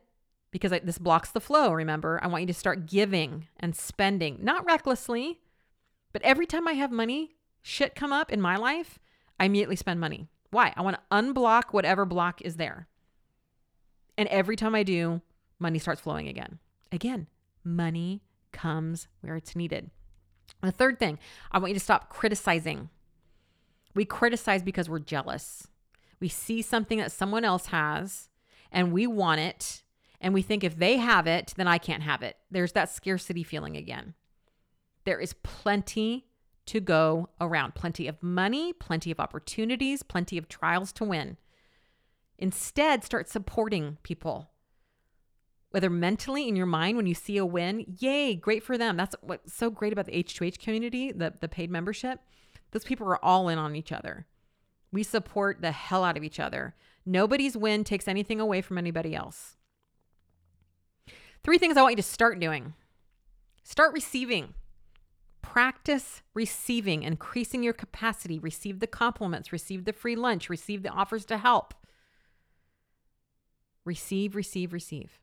because 0.54 0.72
I, 0.72 0.78
this 0.78 0.98
blocks 0.98 1.32
the 1.32 1.40
flow, 1.40 1.72
remember? 1.72 2.20
I 2.22 2.28
want 2.28 2.42
you 2.42 2.46
to 2.46 2.54
start 2.54 2.86
giving 2.86 3.48
and 3.58 3.74
spending, 3.74 4.38
not 4.40 4.64
recklessly, 4.64 5.40
but 6.12 6.22
every 6.22 6.46
time 6.46 6.68
I 6.68 6.74
have 6.74 6.92
money, 6.92 7.34
shit 7.60 7.96
come 7.96 8.12
up 8.12 8.30
in 8.30 8.40
my 8.40 8.56
life, 8.56 9.00
I 9.40 9.46
immediately 9.46 9.74
spend 9.74 9.98
money. 9.98 10.28
Why? 10.52 10.72
I 10.76 10.82
want 10.82 10.96
to 10.96 11.02
unblock 11.10 11.72
whatever 11.72 12.04
block 12.04 12.40
is 12.42 12.54
there. 12.54 12.86
And 14.16 14.28
every 14.28 14.54
time 14.54 14.76
I 14.76 14.84
do, 14.84 15.22
money 15.58 15.80
starts 15.80 16.02
flowing 16.02 16.28
again. 16.28 16.60
Again, 16.92 17.26
money 17.64 18.22
comes 18.52 19.08
where 19.22 19.34
it's 19.34 19.56
needed. 19.56 19.90
The 20.62 20.70
third 20.70 21.00
thing, 21.00 21.18
I 21.50 21.58
want 21.58 21.70
you 21.70 21.80
to 21.80 21.84
stop 21.84 22.10
criticizing. 22.10 22.90
We 23.92 24.04
criticize 24.04 24.62
because 24.62 24.88
we're 24.88 25.00
jealous. 25.00 25.66
We 26.20 26.28
see 26.28 26.62
something 26.62 26.98
that 26.98 27.10
someone 27.10 27.44
else 27.44 27.66
has 27.66 28.28
and 28.70 28.92
we 28.92 29.08
want 29.08 29.40
it. 29.40 29.82
And 30.24 30.32
we 30.32 30.40
think 30.40 30.64
if 30.64 30.78
they 30.78 30.96
have 30.96 31.26
it, 31.26 31.52
then 31.58 31.68
I 31.68 31.76
can't 31.76 32.02
have 32.02 32.22
it. 32.22 32.38
There's 32.50 32.72
that 32.72 32.88
scarcity 32.88 33.42
feeling 33.42 33.76
again. 33.76 34.14
There 35.04 35.20
is 35.20 35.34
plenty 35.34 36.24
to 36.64 36.80
go 36.80 37.28
around, 37.42 37.74
plenty 37.74 38.08
of 38.08 38.22
money, 38.22 38.72
plenty 38.72 39.10
of 39.10 39.20
opportunities, 39.20 40.02
plenty 40.02 40.38
of 40.38 40.48
trials 40.48 40.92
to 40.94 41.04
win. 41.04 41.36
Instead, 42.38 43.04
start 43.04 43.28
supporting 43.28 43.98
people. 44.02 44.48
Whether 45.68 45.90
mentally 45.90 46.48
in 46.48 46.56
your 46.56 46.64
mind 46.64 46.96
when 46.96 47.06
you 47.06 47.14
see 47.14 47.36
a 47.36 47.44
win, 47.44 47.84
yay, 47.98 48.34
great 48.34 48.62
for 48.62 48.78
them. 48.78 48.96
That's 48.96 49.14
what's 49.20 49.52
so 49.52 49.68
great 49.68 49.92
about 49.92 50.06
the 50.06 50.24
H2H 50.24 50.58
community, 50.58 51.12
the, 51.12 51.34
the 51.38 51.48
paid 51.48 51.70
membership. 51.70 52.18
Those 52.70 52.84
people 52.84 53.06
are 53.08 53.22
all 53.22 53.50
in 53.50 53.58
on 53.58 53.76
each 53.76 53.92
other. 53.92 54.26
We 54.90 55.02
support 55.02 55.60
the 55.60 55.72
hell 55.72 56.02
out 56.02 56.16
of 56.16 56.24
each 56.24 56.40
other. 56.40 56.74
Nobody's 57.04 57.58
win 57.58 57.84
takes 57.84 58.08
anything 58.08 58.40
away 58.40 58.62
from 58.62 58.78
anybody 58.78 59.14
else. 59.14 59.58
Three 61.44 61.58
things 61.58 61.76
I 61.76 61.82
want 61.82 61.92
you 61.92 61.96
to 61.96 62.02
start 62.02 62.40
doing 62.40 62.72
start 63.62 63.92
receiving. 63.92 64.54
Practice 65.42 66.22
receiving, 66.32 67.02
increasing 67.02 67.62
your 67.62 67.74
capacity. 67.74 68.38
Receive 68.38 68.80
the 68.80 68.86
compliments, 68.86 69.52
receive 69.52 69.84
the 69.84 69.92
free 69.92 70.16
lunch, 70.16 70.48
receive 70.48 70.82
the 70.82 70.88
offers 70.88 71.26
to 71.26 71.36
help. 71.36 71.74
Receive, 73.84 74.34
receive, 74.34 74.72
receive. 74.72 75.20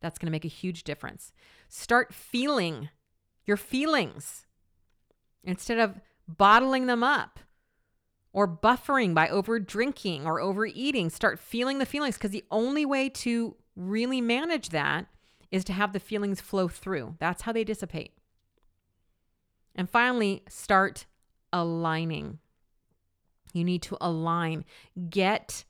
That's 0.00 0.18
going 0.18 0.26
to 0.26 0.32
make 0.32 0.44
a 0.44 0.48
huge 0.48 0.84
difference. 0.84 1.32
Start 1.68 2.14
feeling 2.14 2.88
your 3.44 3.56
feelings 3.56 4.46
instead 5.42 5.78
of 5.78 6.00
bottling 6.28 6.86
them 6.86 7.02
up 7.02 7.40
or 8.32 8.46
buffering 8.46 9.12
by 9.12 9.28
over 9.28 9.58
drinking 9.58 10.24
or 10.24 10.40
overeating. 10.40 11.10
Start 11.10 11.40
feeling 11.40 11.78
the 11.78 11.86
feelings 11.86 12.16
because 12.16 12.30
the 12.30 12.44
only 12.50 12.86
way 12.86 13.08
to 13.08 13.56
really 13.80 14.20
manage 14.20 14.70
that 14.70 15.06
is 15.50 15.64
to 15.64 15.72
have 15.72 15.92
the 15.92 16.00
feelings 16.00 16.40
flow 16.40 16.68
through. 16.68 17.16
That's 17.18 17.42
how 17.42 17.52
they 17.52 17.64
dissipate. 17.64 18.12
And 19.74 19.88
finally, 19.88 20.42
start 20.48 21.06
aligning. 21.52 22.38
You 23.52 23.64
need 23.64 23.82
to 23.82 23.96
align. 24.00 24.64
Get 25.08 25.64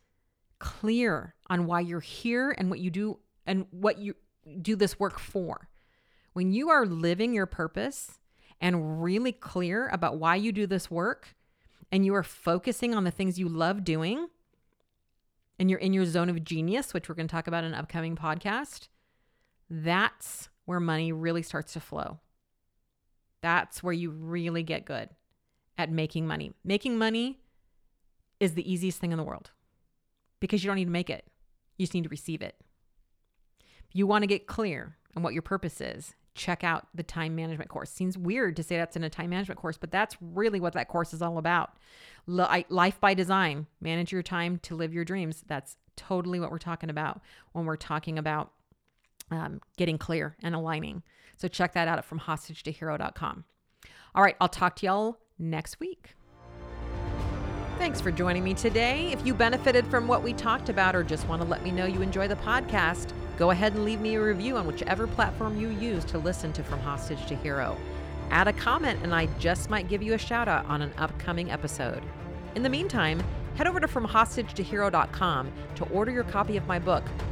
clear 0.58 1.34
on 1.48 1.66
why 1.66 1.80
you're 1.80 2.00
here 2.00 2.54
and 2.56 2.68
what 2.68 2.80
you 2.80 2.90
do 2.90 3.18
and 3.46 3.66
what 3.70 3.98
you 3.98 4.14
do 4.60 4.76
this 4.76 4.98
work 4.98 5.18
for. 5.18 5.68
When 6.32 6.52
you 6.52 6.70
are 6.70 6.86
living 6.86 7.32
your 7.32 7.46
purpose 7.46 8.18
and 8.60 9.02
really 9.02 9.32
clear 9.32 9.88
about 9.88 10.18
why 10.18 10.36
you 10.36 10.52
do 10.52 10.66
this 10.66 10.90
work 10.90 11.34
and 11.90 12.04
you 12.04 12.14
are 12.14 12.22
focusing 12.22 12.94
on 12.94 13.04
the 13.04 13.10
things 13.10 13.38
you 13.38 13.48
love 13.48 13.84
doing 13.84 14.28
and 15.60 15.68
you're 15.68 15.78
in 15.78 15.92
your 15.92 16.06
zone 16.06 16.30
of 16.30 16.42
genius, 16.42 16.94
which 16.94 17.08
we're 17.08 17.14
going 17.14 17.28
to 17.28 17.32
talk 17.32 17.46
about 17.46 17.64
in 17.64 17.74
an 17.74 17.78
upcoming 17.78 18.16
podcast, 18.16 18.88
that's 19.68 20.48
where 20.64 20.80
money 20.80 21.12
really 21.12 21.42
starts 21.42 21.74
to 21.74 21.80
flow. 21.80 22.18
That's 23.42 23.82
where 23.82 23.92
you 23.92 24.10
really 24.10 24.62
get 24.62 24.86
good 24.86 25.10
at 25.76 25.92
making 25.92 26.26
money. 26.26 26.52
Making 26.64 26.96
money 26.96 27.40
is 28.40 28.54
the 28.54 28.72
easiest 28.72 28.98
thing 29.00 29.12
in 29.12 29.18
the 29.18 29.24
world 29.24 29.50
because 30.40 30.64
you 30.64 30.68
don't 30.68 30.76
need 30.76 30.86
to 30.86 30.90
make 30.90 31.10
it, 31.10 31.26
you 31.76 31.84
just 31.84 31.92
need 31.92 32.04
to 32.04 32.08
receive 32.08 32.40
it. 32.40 32.56
You 33.92 34.06
want 34.06 34.22
to 34.22 34.26
get 34.26 34.46
clear 34.46 34.96
on 35.14 35.22
what 35.22 35.34
your 35.34 35.42
purpose 35.42 35.82
is, 35.82 36.14
check 36.34 36.64
out 36.64 36.86
the 36.94 37.02
time 37.02 37.34
management 37.34 37.70
course. 37.70 37.90
Seems 37.90 38.16
weird 38.16 38.56
to 38.56 38.62
say 38.62 38.76
that's 38.76 38.96
in 38.96 39.04
a 39.04 39.10
time 39.10 39.30
management 39.30 39.60
course, 39.60 39.76
but 39.76 39.90
that's 39.90 40.16
really 40.20 40.60
what 40.60 40.72
that 40.74 40.88
course 40.88 41.12
is 41.12 41.22
all 41.22 41.38
about. 41.38 41.76
Life 42.26 43.00
by 43.00 43.14
design, 43.14 43.66
manage 43.80 44.12
your 44.12 44.22
time 44.22 44.58
to 44.62 44.74
live 44.74 44.94
your 44.94 45.04
dreams. 45.04 45.44
That's 45.46 45.76
totally 45.96 46.40
what 46.40 46.50
we're 46.50 46.58
talking 46.58 46.90
about 46.90 47.20
when 47.52 47.66
we're 47.66 47.76
talking 47.76 48.18
about 48.18 48.52
um, 49.30 49.60
getting 49.76 49.98
clear 49.98 50.36
and 50.42 50.54
aligning. 50.54 51.02
So 51.36 51.48
check 51.48 51.72
that 51.74 51.88
out 51.88 51.98
at 51.98 52.08
FromHostageToHero.com. 52.08 53.44
All 54.14 54.22
right, 54.22 54.36
I'll 54.40 54.48
talk 54.48 54.76
to 54.76 54.86
y'all 54.86 55.18
next 55.38 55.80
week. 55.80 56.14
Thanks 57.80 57.98
for 57.98 58.10
joining 58.10 58.44
me 58.44 58.52
today. 58.52 59.10
If 59.10 59.24
you 59.24 59.32
benefited 59.32 59.86
from 59.86 60.06
what 60.06 60.22
we 60.22 60.34
talked 60.34 60.68
about 60.68 60.94
or 60.94 61.02
just 61.02 61.26
want 61.26 61.40
to 61.40 61.48
let 61.48 61.64
me 61.64 61.70
know 61.70 61.86
you 61.86 62.02
enjoy 62.02 62.28
the 62.28 62.36
podcast, 62.36 63.14
go 63.38 63.52
ahead 63.52 63.72
and 63.72 63.86
leave 63.86 64.02
me 64.02 64.16
a 64.16 64.22
review 64.22 64.58
on 64.58 64.66
whichever 64.66 65.06
platform 65.06 65.58
you 65.58 65.70
use 65.70 66.04
to 66.04 66.18
listen 66.18 66.52
to 66.52 66.62
From 66.62 66.78
Hostage 66.80 67.24
to 67.24 67.34
Hero. 67.34 67.78
Add 68.30 68.48
a 68.48 68.52
comment, 68.52 69.00
and 69.02 69.14
I 69.14 69.28
just 69.38 69.70
might 69.70 69.88
give 69.88 70.02
you 70.02 70.12
a 70.12 70.18
shout 70.18 70.46
out 70.46 70.66
on 70.66 70.82
an 70.82 70.92
upcoming 70.98 71.50
episode. 71.50 72.02
In 72.54 72.62
the 72.62 72.68
meantime, 72.68 73.18
head 73.54 73.66
over 73.66 73.80
to 73.80 73.88
FromHostageToHero.com 73.88 75.50
to 75.76 75.84
order 75.84 76.10
your 76.10 76.24
copy 76.24 76.58
of 76.58 76.66
my 76.66 76.78
book, 76.78 77.04